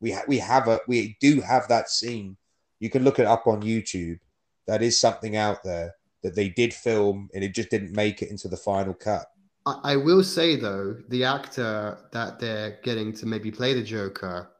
We 0.00 0.12
ha- 0.12 0.24
we 0.28 0.38
have 0.38 0.68
a 0.68 0.80
we 0.86 1.16
do 1.20 1.40
have 1.40 1.68
that 1.68 1.90
scene. 1.90 2.36
You 2.80 2.90
can 2.90 3.02
look 3.02 3.18
it 3.18 3.26
up 3.26 3.46
on 3.46 3.62
YouTube. 3.62 4.20
That 4.66 4.82
is 4.82 4.98
something 4.98 5.36
out 5.36 5.62
there 5.64 5.94
that 6.22 6.34
they 6.34 6.50
did 6.50 6.74
film, 6.74 7.30
and 7.34 7.42
it 7.42 7.54
just 7.54 7.70
didn't 7.70 7.92
make 7.92 8.22
it 8.22 8.30
into 8.30 8.48
the 8.48 8.56
final 8.56 8.94
cut. 8.94 9.26
I, 9.66 9.92
I 9.92 9.96
will 9.96 10.22
say 10.22 10.56
though, 10.56 10.96
the 11.08 11.24
actor 11.24 11.98
that 12.12 12.38
they're 12.38 12.78
getting 12.82 13.12
to 13.14 13.26
maybe 13.26 13.50
play 13.50 13.74
the 13.74 13.82
Joker 13.82 14.50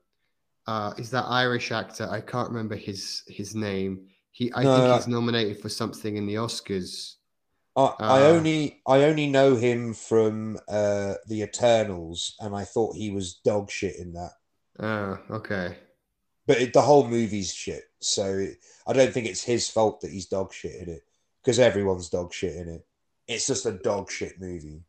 uh, 0.68 0.92
is 0.98 1.10
that 1.10 1.24
Irish 1.24 1.72
actor. 1.72 2.06
I 2.10 2.20
can't 2.20 2.50
remember 2.50 2.76
his 2.76 3.22
his 3.26 3.54
name. 3.54 4.06
He, 4.32 4.52
I 4.54 4.62
no, 4.62 4.76
think 4.76 4.94
he's 4.94 5.08
nominated 5.08 5.60
for 5.60 5.70
something 5.70 6.16
in 6.16 6.26
the 6.26 6.34
Oscars. 6.34 7.14
I, 7.74 7.80
uh, 7.80 7.94
I 8.00 8.22
only, 8.26 8.82
I 8.86 9.04
only 9.04 9.28
know 9.28 9.56
him 9.56 9.94
from 9.94 10.58
uh, 10.68 11.14
the 11.26 11.42
Eternals, 11.42 12.36
and 12.40 12.54
I 12.54 12.64
thought 12.64 12.96
he 12.96 13.10
was 13.10 13.40
dog 13.44 13.70
shit 13.70 13.96
in 13.96 14.12
that. 14.12 14.32
Oh, 14.78 15.18
okay. 15.36 15.78
But 16.46 16.60
it, 16.60 16.74
the 16.74 16.82
whole 16.82 17.08
movie's 17.08 17.52
shit, 17.52 17.84
so 18.00 18.26
it, 18.26 18.58
I 18.86 18.92
don't 18.92 19.12
think 19.12 19.26
it's 19.26 19.42
his 19.42 19.70
fault 19.70 20.02
that 20.02 20.10
he's 20.10 20.26
dog 20.26 20.52
shit 20.52 20.82
in 20.82 20.90
it 20.90 21.02
because 21.42 21.58
everyone's 21.58 22.10
dog 22.10 22.34
shit 22.34 22.56
in 22.56 22.68
it. 22.68 22.86
It's 23.26 23.46
just 23.46 23.64
a 23.64 23.72
dog 23.72 24.10
shit 24.10 24.38
movie. 24.38 24.82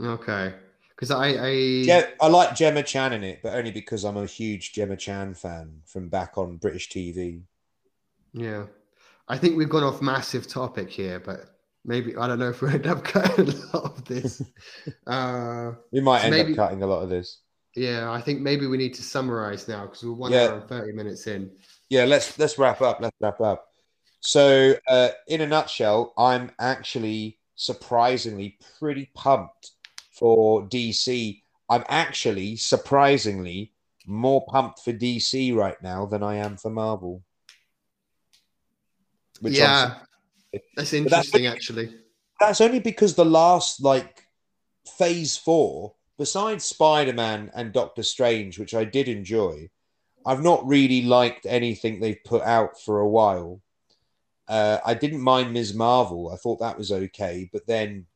Okay. 0.00 0.54
Because 0.96 1.10
I, 1.10 1.26
I 1.28 1.50
yeah, 1.50 2.06
I 2.20 2.28
like 2.28 2.56
Gemma 2.56 2.82
Chan 2.82 3.12
in 3.12 3.22
it, 3.22 3.40
but 3.42 3.54
only 3.54 3.70
because 3.70 4.04
I'm 4.04 4.16
a 4.16 4.24
huge 4.24 4.72
Gemma 4.72 4.96
Chan 4.96 5.34
fan 5.34 5.82
from 5.84 6.08
back 6.08 6.38
on 6.38 6.56
British 6.56 6.88
TV. 6.88 7.42
Yeah, 8.32 8.64
I 9.28 9.36
think 9.36 9.56
we've 9.56 9.68
gone 9.68 9.82
off 9.82 10.00
massive 10.00 10.48
topic 10.48 10.88
here, 10.88 11.20
but 11.20 11.56
maybe 11.84 12.16
I 12.16 12.26
don't 12.26 12.38
know 12.38 12.48
if 12.48 12.62
we 12.62 12.70
end 12.70 12.86
up 12.86 13.04
cutting 13.04 13.48
a 13.48 13.76
lot 13.76 13.98
of 13.98 14.04
this. 14.04 14.42
Uh, 15.06 15.72
we 15.92 16.00
might 16.00 16.24
end 16.24 16.32
maybe, 16.32 16.52
up 16.52 16.56
cutting 16.56 16.82
a 16.82 16.86
lot 16.86 17.02
of 17.02 17.08
this. 17.08 17.40
Yeah, 17.76 18.10
I 18.10 18.20
think 18.20 18.40
maybe 18.40 18.66
we 18.66 18.76
need 18.76 18.94
to 18.94 19.02
summarize 19.02 19.68
now 19.68 19.82
because 19.82 20.02
we're 20.02 20.12
one 20.12 20.32
yeah. 20.32 20.46
hour 20.46 20.58
and 20.58 20.68
thirty 20.68 20.92
minutes 20.92 21.26
in. 21.26 21.50
Yeah, 21.90 22.04
let's 22.04 22.38
let's 22.38 22.58
wrap 22.58 22.80
up. 22.80 23.00
Let's 23.00 23.16
wrap 23.20 23.40
up. 23.40 23.68
So, 24.20 24.74
uh, 24.88 25.10
in 25.28 25.42
a 25.42 25.46
nutshell, 25.46 26.12
I'm 26.16 26.50
actually 26.58 27.38
surprisingly 27.54 28.58
pretty 28.78 29.10
pumped 29.14 29.72
for 30.16 30.62
DC. 30.68 31.42
I'm 31.68 31.84
actually 31.88 32.56
surprisingly 32.56 33.72
more 34.06 34.44
pumped 34.46 34.80
for 34.80 34.92
DC 34.92 35.54
right 35.54 35.80
now 35.82 36.06
than 36.06 36.22
I 36.22 36.36
am 36.36 36.56
for 36.56 36.70
Marvel. 36.70 37.22
yeah, 39.42 39.96
that's 40.76 40.92
interesting. 40.92 41.44
That's, 41.44 41.54
actually, 41.54 41.94
that's 42.40 42.60
only 42.60 42.80
because 42.80 43.14
the 43.14 43.24
last 43.24 43.82
like 43.82 44.26
Phase 44.96 45.36
Four, 45.36 45.94
besides 46.18 46.64
Spider 46.64 47.12
Man 47.12 47.50
and 47.54 47.72
Doctor 47.72 48.02
Strange, 48.02 48.58
which 48.58 48.74
I 48.74 48.84
did 48.84 49.08
enjoy, 49.08 49.68
I've 50.24 50.42
not 50.42 50.66
really 50.66 51.02
liked 51.02 51.46
anything 51.46 52.00
they've 52.00 52.22
put 52.24 52.42
out 52.42 52.80
for 52.80 53.00
a 53.00 53.08
while. 53.08 53.60
Uh, 54.48 54.78
I 54.86 54.94
didn't 54.94 55.20
mind 55.20 55.52
Ms. 55.52 55.74
Marvel. 55.74 56.30
I 56.32 56.36
thought 56.36 56.60
that 56.60 56.78
was 56.78 56.92
okay, 56.92 57.50
but 57.52 57.66
then 57.66 58.06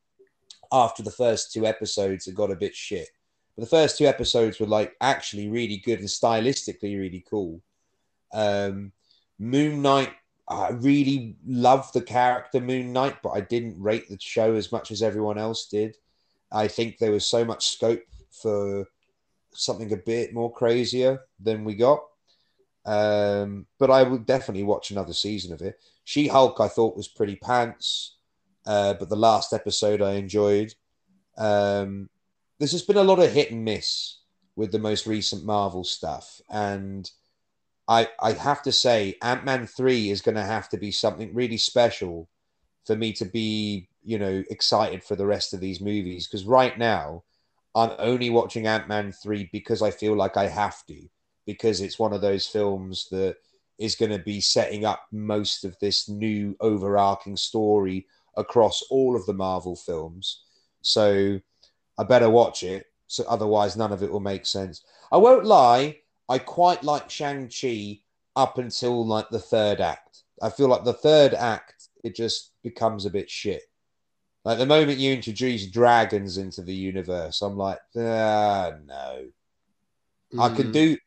after 0.71 1.03
the 1.03 1.11
first 1.11 1.51
two 1.51 1.65
episodes, 1.65 2.27
it 2.27 2.35
got 2.35 2.51
a 2.51 2.55
bit 2.55 2.75
shit. 2.75 3.09
But 3.55 3.63
the 3.63 3.69
first 3.69 3.97
two 3.97 4.05
episodes 4.05 4.59
were 4.59 4.67
like 4.67 4.95
actually 5.01 5.49
really 5.49 5.77
good 5.77 5.99
and 5.99 6.07
stylistically 6.07 6.97
really 6.97 7.25
cool. 7.29 7.61
Um, 8.33 8.91
Moon 9.39 9.81
Knight, 9.81 10.11
I 10.47 10.69
really 10.69 11.35
loved 11.45 11.93
the 11.93 12.01
character 12.01 12.59
Moon 12.59 12.93
Knight, 12.93 13.17
but 13.21 13.31
I 13.31 13.41
didn't 13.41 13.81
rate 13.81 14.09
the 14.09 14.17
show 14.19 14.55
as 14.55 14.71
much 14.71 14.91
as 14.91 15.01
everyone 15.01 15.37
else 15.37 15.67
did. 15.67 15.97
I 16.51 16.67
think 16.67 16.97
there 16.97 17.11
was 17.11 17.25
so 17.25 17.43
much 17.45 17.69
scope 17.69 18.03
for 18.31 18.85
something 19.53 19.91
a 19.91 19.97
bit 19.97 20.33
more 20.33 20.51
crazier 20.51 21.21
than 21.39 21.63
we 21.63 21.75
got. 21.75 22.03
Um, 22.85 23.67
but 23.77 23.91
I 23.91 24.03
would 24.03 24.25
definitely 24.25 24.63
watch 24.63 24.91
another 24.91 25.13
season 25.13 25.53
of 25.53 25.61
it. 25.61 25.79
She 26.03 26.27
Hulk, 26.27 26.59
I 26.59 26.67
thought 26.67 26.97
was 26.97 27.07
pretty 27.07 27.35
pants. 27.35 28.15
Uh, 28.65 28.93
but 28.93 29.09
the 29.09 29.15
last 29.15 29.53
episode 29.53 30.01
I 30.01 30.13
enjoyed. 30.13 30.73
Um, 31.37 32.09
there's 32.59 32.71
just 32.71 32.87
been 32.87 32.97
a 32.97 33.03
lot 33.03 33.19
of 33.19 33.31
hit 33.31 33.51
and 33.51 33.65
miss 33.65 34.19
with 34.55 34.71
the 34.71 34.79
most 34.79 35.07
recent 35.07 35.45
Marvel 35.45 35.83
stuff, 35.83 36.41
and 36.49 37.09
I 37.87 38.07
I 38.19 38.33
have 38.33 38.61
to 38.63 38.71
say 38.71 39.17
Ant 39.21 39.45
Man 39.45 39.65
three 39.65 40.09
is 40.09 40.21
going 40.21 40.35
to 40.35 40.43
have 40.43 40.69
to 40.69 40.77
be 40.77 40.91
something 40.91 41.33
really 41.33 41.57
special 41.57 42.29
for 42.85 42.95
me 42.95 43.13
to 43.13 43.25
be 43.25 43.89
you 44.03 44.19
know 44.19 44.43
excited 44.49 45.03
for 45.03 45.15
the 45.15 45.25
rest 45.25 45.53
of 45.53 45.59
these 45.59 45.81
movies. 45.81 46.27
Because 46.27 46.45
right 46.45 46.77
now 46.77 47.23
I'm 47.73 47.91
only 47.99 48.29
watching 48.29 48.67
Ant 48.67 48.87
Man 48.87 49.11
three 49.11 49.49
because 49.51 49.81
I 49.81 49.91
feel 49.91 50.15
like 50.15 50.37
I 50.37 50.47
have 50.47 50.85
to. 50.87 51.09
Because 51.45 51.81
it's 51.81 51.97
one 51.97 52.13
of 52.13 52.21
those 52.21 52.45
films 52.45 53.07
that 53.09 53.37
is 53.79 53.95
going 53.95 54.11
to 54.11 54.19
be 54.19 54.39
setting 54.39 54.85
up 54.85 55.07
most 55.11 55.65
of 55.65 55.75
this 55.79 56.07
new 56.07 56.55
overarching 56.59 57.35
story 57.35 58.05
across 58.37 58.81
all 58.89 59.15
of 59.15 59.25
the 59.25 59.33
Marvel 59.33 59.75
films. 59.75 60.43
So 60.81 61.39
I 61.97 62.03
better 62.03 62.29
watch 62.29 62.63
it. 62.63 62.87
So 63.07 63.23
otherwise, 63.27 63.75
none 63.75 63.91
of 63.91 64.03
it 64.03 64.11
will 64.11 64.21
make 64.21 64.45
sense. 64.45 64.83
I 65.11 65.17
won't 65.17 65.45
lie. 65.45 65.97
I 66.29 66.39
quite 66.39 66.83
like 66.83 67.09
Shang 67.09 67.49
Chi 67.49 67.99
up 68.35 68.57
until 68.57 69.05
like 69.05 69.29
the 69.29 69.39
third 69.39 69.81
act. 69.81 70.23
I 70.41 70.49
feel 70.49 70.67
like 70.67 70.85
the 70.85 70.93
third 70.93 71.33
act 71.33 71.89
it 72.03 72.15
just 72.15 72.51
becomes 72.63 73.05
a 73.05 73.09
bit 73.09 73.29
shit. 73.29 73.63
Like 74.43 74.57
the 74.57 74.65
moment 74.65 74.97
you 74.97 75.13
introduce 75.13 75.67
dragons 75.67 76.37
into 76.37 76.61
the 76.61 76.73
universe, 76.73 77.41
I'm 77.41 77.57
like, 77.57 77.79
ah, 77.97 78.71
no. 78.85 79.27
Mm. 80.33 80.39
I 80.39 80.55
can 80.55 80.67
mm. 80.67 80.73
do 80.73 80.97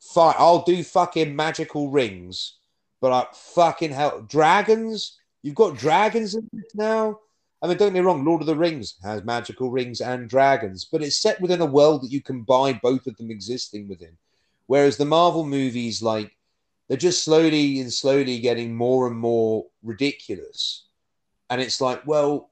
fine. 0.00 0.34
I'll 0.38 0.62
do 0.62 0.82
fucking 0.82 1.36
magical 1.36 1.90
rings, 1.90 2.58
but 3.00 3.12
I 3.12 3.26
fucking 3.32 3.90
hell, 3.90 4.22
dragons. 4.22 5.18
You've 5.46 5.54
got 5.54 5.76
dragons 5.76 6.34
in 6.34 6.50
this 6.52 6.74
now. 6.74 7.20
I 7.62 7.68
mean, 7.68 7.76
don't 7.76 7.92
get 7.92 7.94
me 7.94 8.00
wrong, 8.00 8.24
Lord 8.24 8.40
of 8.40 8.48
the 8.48 8.56
Rings 8.56 8.96
has 9.04 9.22
magical 9.22 9.70
rings 9.70 10.00
and 10.00 10.28
dragons, 10.28 10.88
but 10.90 11.04
it's 11.04 11.18
set 11.22 11.40
within 11.40 11.60
a 11.60 11.66
world 11.66 12.02
that 12.02 12.10
you 12.10 12.20
can 12.20 12.42
buy 12.42 12.72
both 12.72 13.06
of 13.06 13.16
them 13.16 13.30
existing 13.30 13.86
within. 13.86 14.16
Whereas 14.66 14.96
the 14.96 15.04
Marvel 15.04 15.46
movies, 15.46 16.02
like, 16.02 16.36
they're 16.88 16.96
just 16.96 17.22
slowly 17.22 17.78
and 17.78 17.92
slowly 17.92 18.40
getting 18.40 18.74
more 18.74 19.06
and 19.06 19.16
more 19.16 19.66
ridiculous. 19.84 20.88
And 21.48 21.60
it's 21.60 21.80
like, 21.80 22.04
well, 22.04 22.50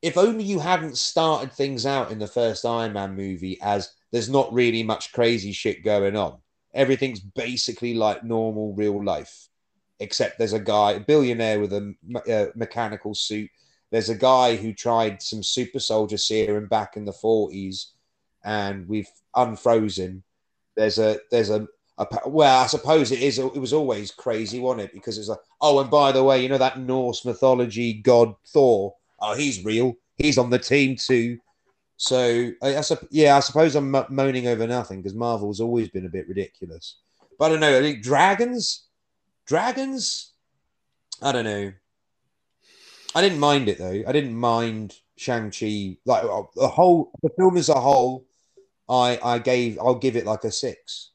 if 0.00 0.16
only 0.16 0.44
you 0.44 0.60
hadn't 0.60 0.98
started 0.98 1.52
things 1.52 1.84
out 1.84 2.12
in 2.12 2.20
the 2.20 2.28
first 2.28 2.64
Iron 2.64 2.92
Man 2.92 3.16
movie 3.16 3.58
as 3.60 3.90
there's 4.12 4.30
not 4.30 4.52
really 4.52 4.84
much 4.84 5.12
crazy 5.12 5.50
shit 5.50 5.82
going 5.82 6.14
on. 6.14 6.38
Everything's 6.72 7.18
basically 7.18 7.94
like 7.94 8.22
normal 8.22 8.72
real 8.72 9.04
life 9.04 9.48
except 10.00 10.38
there's 10.38 10.52
a 10.52 10.60
guy, 10.60 10.92
a 10.92 11.00
billionaire 11.00 11.60
with 11.60 11.72
a 11.72 12.52
mechanical 12.54 13.14
suit. 13.14 13.50
There's 13.90 14.08
a 14.08 14.14
guy 14.14 14.56
who 14.56 14.72
tried 14.72 15.22
some 15.22 15.42
super 15.42 15.78
soldier 15.78 16.18
serum 16.18 16.66
back 16.66 16.96
in 16.96 17.04
the 17.04 17.12
40s, 17.12 17.92
and 18.44 18.88
we've 18.88 19.08
unfrozen. 19.34 20.22
There's 20.76 20.98
a 20.98 21.18
there's 21.30 21.50
a, 21.50 21.66
a 21.98 22.06
well, 22.26 22.62
I 22.62 22.66
suppose 22.66 23.12
it 23.12 23.22
is. 23.22 23.38
It 23.38 23.56
was 23.56 23.72
always 23.72 24.10
crazy, 24.10 24.58
wasn't 24.58 24.88
it? 24.88 24.92
Because 24.92 25.18
it's 25.18 25.28
like, 25.28 25.38
oh, 25.60 25.80
and 25.80 25.90
by 25.90 26.12
the 26.12 26.24
way, 26.24 26.42
you 26.42 26.48
know 26.48 26.58
that 26.58 26.78
Norse 26.80 27.24
mythology 27.24 27.94
god 27.94 28.34
Thor. 28.48 28.94
Oh, 29.20 29.34
he's 29.34 29.64
real. 29.64 29.96
He's 30.16 30.38
on 30.38 30.50
the 30.50 30.58
team 30.58 30.96
too. 30.96 31.38
So, 31.98 32.50
I, 32.62 32.76
I 32.76 32.82
yeah, 33.10 33.36
I 33.36 33.40
suppose 33.40 33.74
I'm 33.74 33.90
moaning 34.10 34.48
over 34.48 34.66
nothing 34.66 35.00
because 35.00 35.14
Marvel's 35.14 35.60
always 35.60 35.88
been 35.88 36.04
a 36.04 36.10
bit 36.10 36.28
ridiculous. 36.28 36.96
But 37.38 37.46
I 37.46 37.48
don't 37.50 37.60
know. 37.60 37.78
I 37.78 37.80
think 37.80 38.02
dragons 38.02 38.85
Dragons, 39.46 40.32
I 41.22 41.32
don't 41.32 41.44
know. 41.44 41.72
I 43.14 43.22
didn't 43.22 43.38
mind 43.38 43.68
it 43.68 43.78
though. 43.78 44.02
I 44.06 44.12
didn't 44.12 44.36
mind 44.36 44.96
Shang 45.16 45.50
Chi. 45.50 45.96
Like 46.04 46.24
uh, 46.24 46.42
the 46.54 46.68
whole 46.68 47.12
the 47.22 47.30
film 47.38 47.56
as 47.56 47.68
a 47.68 47.80
whole, 47.80 48.26
I 48.88 49.18
I 49.22 49.38
gave 49.38 49.78
I'll 49.78 49.94
give 49.94 50.16
it 50.16 50.26
like 50.26 50.44
a 50.44 50.50
six. 50.50 51.12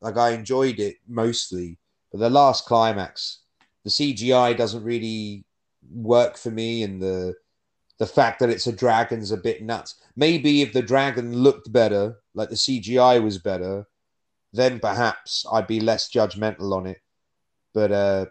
Like 0.00 0.16
I 0.16 0.30
enjoyed 0.30 0.78
it 0.78 0.96
mostly, 1.08 1.78
but 2.12 2.20
the 2.20 2.30
last 2.30 2.66
climax, 2.66 3.40
the 3.84 3.90
CGI 3.90 4.56
doesn't 4.56 4.84
really 4.84 5.44
work 5.90 6.36
for 6.36 6.50
me, 6.50 6.82
and 6.82 7.02
the 7.02 7.34
the 7.98 8.06
fact 8.06 8.40
that 8.40 8.50
it's 8.50 8.66
a 8.66 8.72
dragon's 8.72 9.30
a 9.30 9.36
bit 9.36 9.62
nuts. 9.62 9.96
Maybe 10.16 10.62
if 10.62 10.72
the 10.72 10.82
dragon 10.82 11.36
looked 11.36 11.72
better, 11.72 12.16
like 12.34 12.50
the 12.50 12.56
CGI 12.56 13.22
was 13.22 13.38
better, 13.38 13.86
then 14.52 14.80
perhaps 14.80 15.44
I'd 15.52 15.66
be 15.66 15.80
less 15.80 16.10
judgmental 16.10 16.72
on 16.72 16.86
it. 16.86 16.98
But 17.74 17.92
uh, 17.92 18.26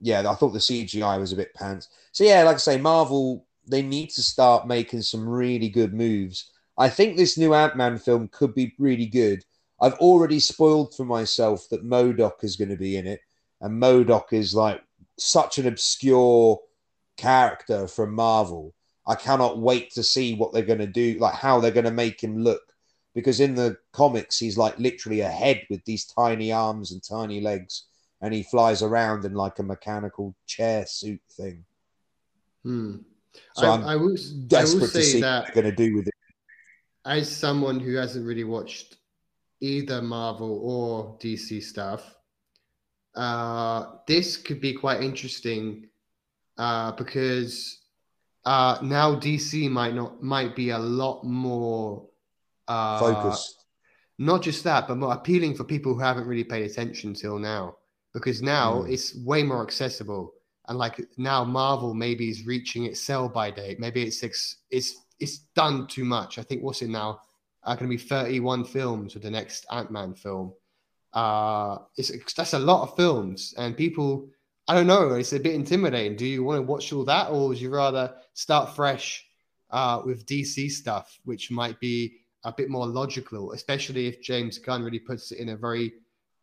yeah, 0.00 0.28
I 0.28 0.34
thought 0.34 0.50
the 0.50 0.58
CGI 0.58 1.18
was 1.18 1.32
a 1.32 1.36
bit 1.36 1.54
pants. 1.54 1.88
So 2.12 2.24
yeah, 2.24 2.42
like 2.42 2.56
I 2.56 2.58
say, 2.58 2.76
Marvel 2.76 3.46
they 3.70 3.82
need 3.82 4.10
to 4.10 4.22
start 4.22 4.66
making 4.66 5.02
some 5.02 5.28
really 5.28 5.68
good 5.68 5.94
moves. 5.94 6.50
I 6.76 6.88
think 6.88 7.16
this 7.16 7.38
new 7.38 7.54
Ant 7.54 7.76
Man 7.76 7.98
film 7.98 8.28
could 8.28 8.54
be 8.54 8.74
really 8.78 9.06
good. 9.06 9.44
I've 9.80 9.94
already 9.94 10.40
spoiled 10.40 10.94
for 10.94 11.04
myself 11.04 11.68
that 11.70 11.84
MODOK 11.84 12.42
is 12.42 12.56
going 12.56 12.70
to 12.70 12.76
be 12.76 12.96
in 12.96 13.06
it, 13.06 13.20
and 13.60 13.80
MODOK 13.80 14.32
is 14.32 14.54
like 14.54 14.82
such 15.18 15.58
an 15.58 15.66
obscure 15.66 16.58
character 17.16 17.86
from 17.86 18.14
Marvel. 18.14 18.74
I 19.06 19.14
cannot 19.14 19.58
wait 19.58 19.90
to 19.92 20.02
see 20.02 20.34
what 20.34 20.52
they're 20.52 20.62
going 20.62 20.78
to 20.78 20.86
do, 20.86 21.18
like 21.18 21.34
how 21.34 21.60
they're 21.60 21.70
going 21.70 21.84
to 21.84 21.90
make 21.90 22.20
him 22.22 22.38
look. 22.38 22.62
Because 23.14 23.40
in 23.40 23.54
the 23.54 23.76
comics, 23.92 24.38
he's 24.38 24.56
like 24.56 24.78
literally 24.78 25.20
a 25.20 25.28
head 25.28 25.66
with 25.68 25.84
these 25.84 26.06
tiny 26.06 26.52
arms 26.52 26.92
and 26.92 27.02
tiny 27.02 27.40
legs 27.40 27.84
and 28.20 28.34
he 28.34 28.42
flies 28.42 28.82
around 28.82 29.24
in 29.24 29.34
like 29.34 29.58
a 29.58 29.62
mechanical 29.62 30.34
chair 30.46 30.86
suit 30.86 31.20
thing. 31.30 31.64
Hmm. 32.64 32.96
So 33.54 33.70
I, 33.70 33.74
I'm 33.74 33.84
I 33.84 33.96
will, 33.96 34.16
desperate 34.46 34.78
I 34.78 34.80
will 34.80 34.86
say 34.88 35.00
to 35.00 35.04
see 35.04 35.20
that 35.20 35.44
what 35.44 35.54
they're 35.54 35.62
going 35.62 35.76
to 35.76 35.88
do 35.88 35.96
with 35.96 36.08
it. 36.08 36.14
As 37.04 37.34
someone 37.34 37.80
who 37.80 37.94
hasn't 37.94 38.26
really 38.26 38.44
watched 38.44 38.96
either 39.60 40.02
Marvel 40.02 40.60
or 40.62 41.18
DC 41.18 41.62
stuff, 41.62 42.14
uh, 43.14 43.86
this 44.06 44.36
could 44.36 44.60
be 44.60 44.74
quite 44.74 45.02
interesting 45.02 45.88
uh, 46.58 46.92
because 46.92 47.78
uh, 48.44 48.78
now 48.82 49.14
DC 49.14 49.70
might 49.70 49.94
not 49.94 50.22
might 50.22 50.54
be 50.54 50.70
a 50.70 50.78
lot 50.78 51.24
more 51.24 52.06
uh, 52.68 52.98
focused. 52.98 53.64
Not 54.18 54.42
just 54.42 54.64
that, 54.64 54.86
but 54.86 54.98
more 54.98 55.14
appealing 55.14 55.54
for 55.54 55.64
people 55.64 55.94
who 55.94 56.00
haven't 56.00 56.26
really 56.26 56.44
paid 56.44 56.70
attention 56.70 57.14
till 57.14 57.38
now. 57.38 57.76
Because 58.12 58.42
now 58.42 58.82
mm. 58.82 58.92
it's 58.92 59.16
way 59.24 59.42
more 59.42 59.62
accessible, 59.62 60.32
and 60.68 60.78
like 60.78 61.00
now 61.16 61.44
Marvel 61.44 61.94
maybe 61.94 62.28
is 62.28 62.46
reaching 62.46 62.84
its 62.84 63.00
sell 63.00 63.28
by 63.28 63.50
date. 63.50 63.78
Maybe 63.78 64.02
it's 64.02 64.22
it's 64.70 64.96
it's 65.18 65.38
done 65.54 65.86
too 65.86 66.04
much. 66.04 66.38
I 66.38 66.42
think 66.42 66.62
what's 66.62 66.82
it 66.82 66.88
now? 66.88 67.20
Uh, 67.62 67.74
going 67.74 67.90
to 67.90 67.96
be 67.96 68.02
31 68.02 68.64
films 68.64 69.12
with 69.12 69.22
the 69.22 69.30
next 69.30 69.66
Ant 69.70 69.90
Man 69.90 70.14
film. 70.14 70.54
Uh, 71.12 71.78
it's 71.96 72.10
that's 72.34 72.54
a 72.54 72.58
lot 72.58 72.82
of 72.82 72.96
films, 72.96 73.54
and 73.58 73.76
people 73.76 74.28
I 74.70 74.74
don't 74.74 74.86
know. 74.86 75.14
It's 75.14 75.32
a 75.32 75.40
bit 75.40 75.54
intimidating. 75.54 76.16
Do 76.16 76.26
you 76.26 76.44
want 76.44 76.58
to 76.58 76.62
watch 76.62 76.92
all 76.92 77.04
that, 77.04 77.30
or 77.30 77.48
would 77.48 77.60
you 77.60 77.70
rather 77.70 78.14
start 78.34 78.76
fresh 78.76 79.26
uh, 79.70 80.00
with 80.04 80.26
DC 80.26 80.70
stuff, 80.70 81.18
which 81.24 81.50
might 81.50 81.78
be 81.80 82.20
a 82.44 82.52
bit 82.52 82.70
more 82.70 82.86
logical, 82.86 83.52
especially 83.52 84.06
if 84.06 84.22
James 84.22 84.58
Gunn 84.58 84.82
really 84.82 84.98
puts 84.98 85.32
it 85.32 85.38
in 85.38 85.50
a 85.50 85.56
very 85.56 85.92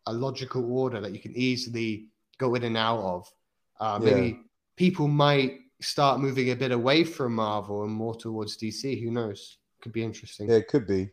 a 0.08 0.14
logical 0.14 0.72
order 0.72 1.00
that 1.00 1.14
you 1.14 1.20
can 1.20 1.36
easily 1.36 2.08
go 2.38 2.56
in 2.56 2.64
and 2.64 2.78
out 2.78 3.00
of. 3.00 3.32
Uh, 3.80 4.00
maybe 4.02 4.28
yeah. 4.28 4.36
people 4.76 5.08
might 5.08 5.60
start 5.82 6.20
moving 6.20 6.52
a 6.52 6.56
bit 6.56 6.72
away 6.72 7.04
from 7.04 7.36
Marvel 7.36 7.84
and 7.84 7.92
more 7.92 8.16
towards 8.16 8.58
DC. 8.58 9.04
Who 9.04 9.12
knows? 9.12 9.58
Could 9.82 9.94
be 9.94 10.04
interesting. 10.04 10.50
Yeah, 10.50 10.56
it 10.56 10.68
could 10.68 10.88
be. 10.88 11.10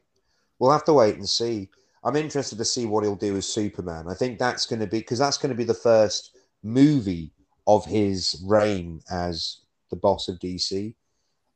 We'll 0.58 0.72
have 0.72 0.84
to 0.84 0.94
wait 0.94 1.16
and 1.16 1.28
see. 1.28 1.68
I'm 2.04 2.16
interested 2.16 2.58
to 2.58 2.64
see 2.64 2.86
what 2.86 3.04
he'll 3.04 3.16
do 3.16 3.34
with 3.34 3.44
Superman. 3.44 4.06
I 4.08 4.14
think 4.14 4.38
that's 4.38 4.66
going 4.66 4.80
to 4.80 4.86
be 4.86 4.98
because 4.98 5.18
that's 5.18 5.38
going 5.38 5.50
to 5.50 5.56
be 5.56 5.64
the 5.64 5.74
first 5.74 6.36
movie 6.62 7.32
of 7.66 7.84
his 7.84 8.42
reign 8.44 9.00
as 9.10 9.58
the 9.90 9.96
boss 9.96 10.28
of 10.28 10.38
DC. 10.38 10.94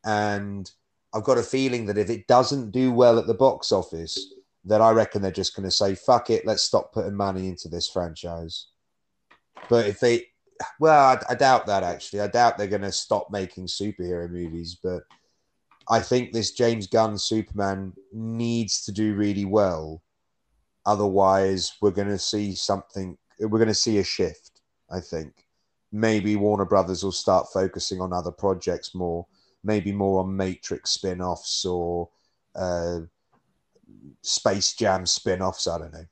And 0.04 0.70
I've 1.14 1.24
got 1.24 1.38
a 1.38 1.42
feeling 1.42 1.86
that 1.86 1.98
if 1.98 2.10
it 2.10 2.26
doesn't 2.26 2.70
do 2.70 2.92
well 2.92 3.18
at 3.18 3.26
the 3.26 3.34
box 3.34 3.72
office, 3.72 4.32
then 4.68 4.82
I 4.82 4.90
reckon 4.90 5.22
they're 5.22 5.30
just 5.30 5.56
going 5.56 5.68
to 5.68 5.70
say, 5.70 5.94
fuck 5.94 6.30
it, 6.30 6.46
let's 6.46 6.62
stop 6.62 6.92
putting 6.92 7.14
money 7.14 7.48
into 7.48 7.68
this 7.68 7.88
franchise. 7.88 8.66
But 9.68 9.86
if 9.86 10.00
they, 10.00 10.26
well, 10.78 11.16
I, 11.28 11.32
I 11.32 11.34
doubt 11.34 11.66
that 11.66 11.82
actually. 11.82 12.20
I 12.20 12.28
doubt 12.28 12.58
they're 12.58 12.66
going 12.66 12.82
to 12.82 12.92
stop 12.92 13.28
making 13.30 13.66
superhero 13.66 14.30
movies. 14.30 14.76
But 14.82 15.02
I 15.88 16.00
think 16.00 16.32
this 16.32 16.52
James 16.52 16.86
Gunn 16.86 17.18
Superman 17.18 17.94
needs 18.12 18.84
to 18.84 18.92
do 18.92 19.14
really 19.14 19.44
well. 19.44 20.02
Otherwise, 20.84 21.72
we're 21.80 21.90
going 21.90 22.08
to 22.08 22.18
see 22.18 22.54
something, 22.54 23.16
we're 23.40 23.58
going 23.58 23.68
to 23.68 23.74
see 23.74 23.98
a 23.98 24.04
shift. 24.04 24.60
I 24.90 25.00
think 25.00 25.46
maybe 25.92 26.36
Warner 26.36 26.64
Brothers 26.64 27.04
will 27.04 27.12
start 27.12 27.48
focusing 27.52 28.00
on 28.00 28.12
other 28.12 28.32
projects 28.32 28.94
more, 28.94 29.26
maybe 29.64 29.92
more 29.92 30.20
on 30.20 30.36
Matrix 30.36 30.92
spin 30.92 31.20
offs 31.20 31.64
or 31.64 32.08
uh, 32.54 33.00
Space 34.22 34.74
Jam 34.74 35.06
spin 35.06 35.42
offs. 35.42 35.66
I 35.66 35.78
don't 35.78 35.92
know. 35.92 36.06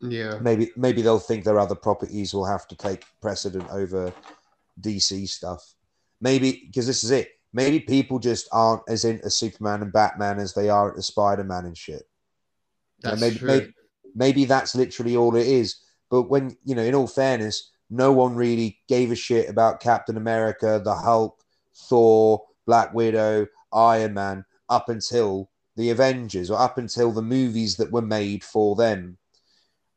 Yeah. 0.00 0.38
Maybe 0.40 0.70
maybe 0.76 1.02
they'll 1.02 1.18
think 1.18 1.44
their 1.44 1.58
other 1.58 1.74
properties 1.74 2.34
will 2.34 2.44
have 2.44 2.66
to 2.68 2.76
take 2.76 3.04
precedent 3.20 3.66
over 3.70 4.12
DC 4.80 5.28
stuff. 5.28 5.74
Maybe 6.20 6.64
because 6.66 6.86
this 6.86 7.04
is 7.04 7.10
it. 7.10 7.30
Maybe 7.52 7.78
people 7.78 8.18
just 8.18 8.48
aren't 8.52 8.82
as 8.88 9.04
into 9.04 9.30
Superman 9.30 9.82
and 9.82 9.92
Batman 9.92 10.40
as 10.40 10.54
they 10.54 10.68
are 10.68 10.90
at 10.90 10.96
the 10.96 11.02
Spider 11.02 11.44
Man 11.44 11.66
and 11.66 11.78
shit. 11.78 12.02
That's 13.00 13.20
maybe, 13.20 13.36
true. 13.36 13.48
Maybe, 13.48 13.74
maybe 14.14 14.44
that's 14.44 14.74
literally 14.74 15.16
all 15.16 15.36
it 15.36 15.46
is. 15.46 15.76
But 16.10 16.22
when, 16.24 16.56
you 16.64 16.74
know, 16.74 16.82
in 16.82 16.94
all 16.94 17.06
fairness, 17.06 17.70
no 17.90 18.12
one 18.12 18.34
really 18.34 18.80
gave 18.88 19.12
a 19.12 19.16
shit 19.16 19.48
about 19.48 19.80
Captain 19.80 20.16
America, 20.16 20.80
the 20.84 20.94
Hulk, 20.94 21.38
Thor, 21.88 22.42
Black 22.66 22.92
Widow, 22.92 23.46
Iron 23.72 24.14
Man 24.14 24.44
up 24.68 24.88
until 24.88 25.50
the 25.76 25.90
Avengers 25.90 26.50
or 26.50 26.58
up 26.58 26.78
until 26.78 27.10
the 27.12 27.22
movies 27.22 27.76
that 27.76 27.90
were 27.90 28.02
made 28.02 28.44
for 28.44 28.76
them. 28.76 29.18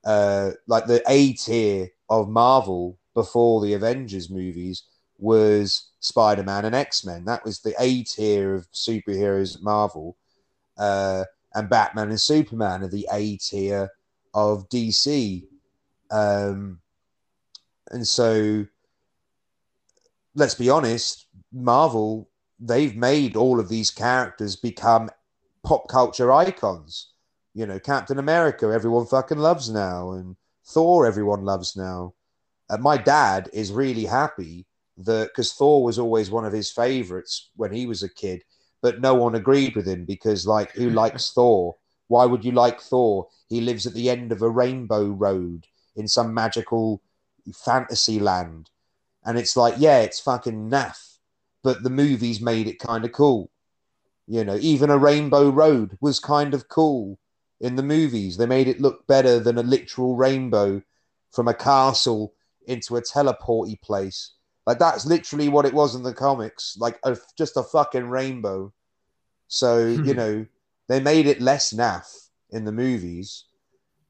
Uh, 0.04 0.52
like 0.68 0.86
the 0.86 1.04
A 1.08 1.34
tier 1.34 1.90
of 2.10 2.30
Marvel 2.30 2.98
before 3.14 3.62
the 3.62 3.74
Avengers 3.74 4.30
movies 4.30 4.84
was 5.18 5.90
Spider 6.00 6.44
Man 6.44 6.66
and 6.66 6.76
X 6.76 7.06
Men. 7.06 7.26
That 7.26 7.44
was 7.44 7.60
the 7.60 7.76
A 7.80 8.04
tier 8.04 8.56
of 8.56 8.72
superheroes 8.72 9.56
at 9.56 9.64
Marvel. 9.64 10.18
Uh, 10.78 11.24
and 11.56 11.70
Batman 11.70 12.10
and 12.10 12.22
Superman 12.22 12.84
are 12.84 12.88
the 12.88 13.08
A 13.12 13.38
tier 13.38 13.90
of 14.34 14.70
DC. 14.70 15.44
Um, 16.12 16.80
and 17.92 18.08
so, 18.08 18.66
let's 20.36 20.56
be 20.56 20.70
honest, 20.70 21.26
Marvel, 21.52 22.30
they've 22.60 22.96
made 22.96 23.36
all 23.36 23.60
of 23.60 23.70
these 23.70 23.90
characters 23.90 24.56
become 24.56 25.10
pop 25.68 25.90
culture 25.90 26.32
icons. 26.32 27.10
You 27.54 27.66
know, 27.66 27.78
Captain 27.78 28.20
America, 28.20 28.68
everyone 28.68 29.06
fucking 29.06 29.38
loves 29.38 29.70
now, 29.70 30.12
and 30.12 30.38
Thor, 30.66 31.06
everyone 31.06 31.44
loves 31.44 31.76
now. 31.76 32.14
And 32.70 32.82
my 32.82 32.96
dad 32.96 33.50
is 33.52 33.72
really 33.74 34.06
happy 34.06 34.66
that 34.98 35.30
because 35.30 35.52
Thor 35.52 35.84
was 35.84 36.00
always 36.00 36.32
one 36.32 36.46
of 36.46 36.54
his 36.54 36.72
favorites 36.72 37.50
when 37.58 37.74
he 37.74 37.86
was 37.86 38.02
a 38.02 38.10
kid, 38.10 38.44
but 38.82 39.02
no 39.02 39.16
one 39.16 39.36
agreed 39.36 39.76
with 39.76 39.86
him 39.86 40.06
because, 40.06 40.48
like, 40.48 40.72
who 40.72 40.90
likes 40.90 41.32
Thor? 41.36 41.76
Why 42.08 42.26
would 42.26 42.46
you 42.46 42.54
like 42.54 42.80
Thor? 42.80 43.28
He 43.50 43.60
lives 43.60 43.86
at 43.86 43.94
the 43.94 44.10
end 44.10 44.32
of 44.32 44.42
a 44.42 44.50
rainbow 44.50 45.08
road 45.08 45.68
in 45.98 46.08
some 46.08 46.34
magical 46.34 47.02
fantasy 47.54 48.20
land. 48.20 48.70
And 49.26 49.38
it's 49.38 49.58
like, 49.58 49.76
yeah, 49.78 50.00
it's 50.00 50.22
fucking 50.22 50.70
naff, 50.70 51.18
but 51.62 51.84
the 51.84 51.90
movies 51.90 52.40
made 52.40 52.68
it 52.68 52.80
kind 52.80 53.04
of 53.04 53.12
cool. 53.12 53.50
You 54.28 54.44
know, 54.44 54.58
even 54.60 54.90
a 54.90 54.98
Rainbow 54.98 55.50
Road 55.50 55.98
was 56.02 56.20
kind 56.20 56.54
of 56.54 56.68
cool 56.68 57.18
in 57.62 57.76
the 57.76 57.84
movies. 57.84 58.38
They 58.38 58.46
made 58.46 58.68
it 58.68 58.82
look 58.82 59.08
better 59.08 59.40
than 59.40 59.58
a 59.58 59.64
literal 59.64 60.16
rainbow 60.16 60.82
from 61.32 61.48
a 61.48 61.54
castle 61.54 62.34
into 62.68 62.98
a 62.98 63.02
teleporty 63.02 63.80
place. 63.82 64.34
Like 64.66 64.80
that's 64.80 65.06
literally 65.06 65.48
what 65.48 65.66
it 65.66 65.74
was 65.74 65.96
in 65.96 66.04
the 66.04 66.14
comics, 66.14 66.76
like 66.78 67.00
a, 67.04 67.18
just 67.38 67.56
a 67.56 67.64
fucking 67.64 68.10
rainbow. 68.10 68.74
So 69.48 69.88
you 69.88 70.14
know, 70.14 70.46
they 70.90 71.00
made 71.00 71.26
it 71.26 71.42
less 71.42 71.74
naff 71.74 72.28
in 72.50 72.66
the 72.66 72.72
movies. 72.72 73.46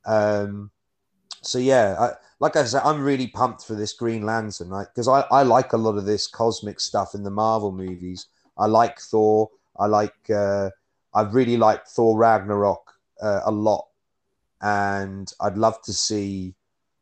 Um, 0.06 0.72
so 1.42 1.60
yeah, 1.60 1.96
I, 2.00 2.12
like 2.40 2.56
I 2.56 2.64
said, 2.64 2.82
I'm 2.84 3.02
really 3.04 3.28
pumped 3.28 3.66
for 3.66 3.76
this 3.76 3.94
Green 3.94 4.26
Lantern, 4.26 4.70
right? 4.70 4.88
Because 4.88 5.08
I, 5.08 5.22
I 5.32 5.44
like 5.44 5.74
a 5.74 5.78
lot 5.78 5.98
of 5.98 6.06
this 6.06 6.28
cosmic 6.28 6.80
stuff 6.80 7.14
in 7.14 7.24
the 7.24 7.30
Marvel 7.30 7.72
movies. 7.72 8.28
I 8.58 8.66
like 8.66 9.00
Thor. 9.00 9.50
I 9.80 9.88
like. 9.88 10.30
Uh, 10.30 10.70
I 11.14 11.22
really 11.22 11.58
like 11.58 11.88
Thor 11.88 12.18
Ragnarok 12.18 12.94
uh, 13.22 13.42
a 13.46 13.52
lot, 13.52 13.88
and 14.62 15.32
I'd 15.42 15.58
love 15.58 15.82
to 15.84 15.94
see 15.94 16.56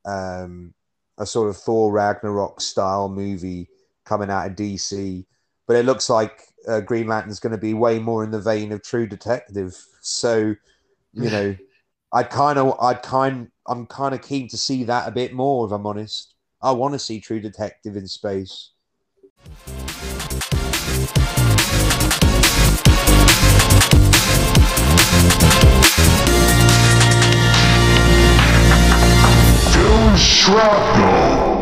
um, 0.06 0.74
a 1.18 1.26
sort 1.26 1.50
of 1.50 1.58
Thor 1.58 1.92
Ragnarok 1.92 2.62
style 2.62 3.10
movie 3.10 3.68
coming 4.06 4.30
out 4.30 4.48
of 4.48 4.56
DC. 4.56 5.26
But 5.68 5.78
it 5.78 5.86
looks 5.86 6.10
like 6.10 6.44
uh, 6.68 6.82
Green 6.82 7.08
Lantern's 7.08 7.40
going 7.40 7.52
to 7.52 7.58
be 7.58 7.74
way 7.74 8.00
more 8.00 8.24
in 8.24 8.32
the 8.32 8.40
vein 8.40 8.72
of 8.72 8.84
True 8.84 9.08
Detective. 9.08 9.76
So, 10.02 10.56
you 11.14 11.30
know, 11.30 11.56
I'd 12.14 12.30
kind 12.30 12.60
of, 12.60 12.80
I'd 12.80 13.02
kind, 13.02 13.52
I'm 13.68 13.88
kind 13.88 14.14
of 14.14 14.22
keen 14.22 14.48
to 14.50 14.58
see 14.58 14.84
that 14.86 15.08
a 15.08 15.12
bit 15.12 15.34
more. 15.34 15.66
If 15.66 15.72
I'm 15.72 15.88
honest, 15.88 16.36
I 16.62 16.72
want 16.72 16.94
to 16.94 17.00
see 17.00 17.20
True 17.20 17.40
Detective 17.40 17.98
in 17.98 18.08
space. 18.08 18.72
Shrapnel! 30.18 31.55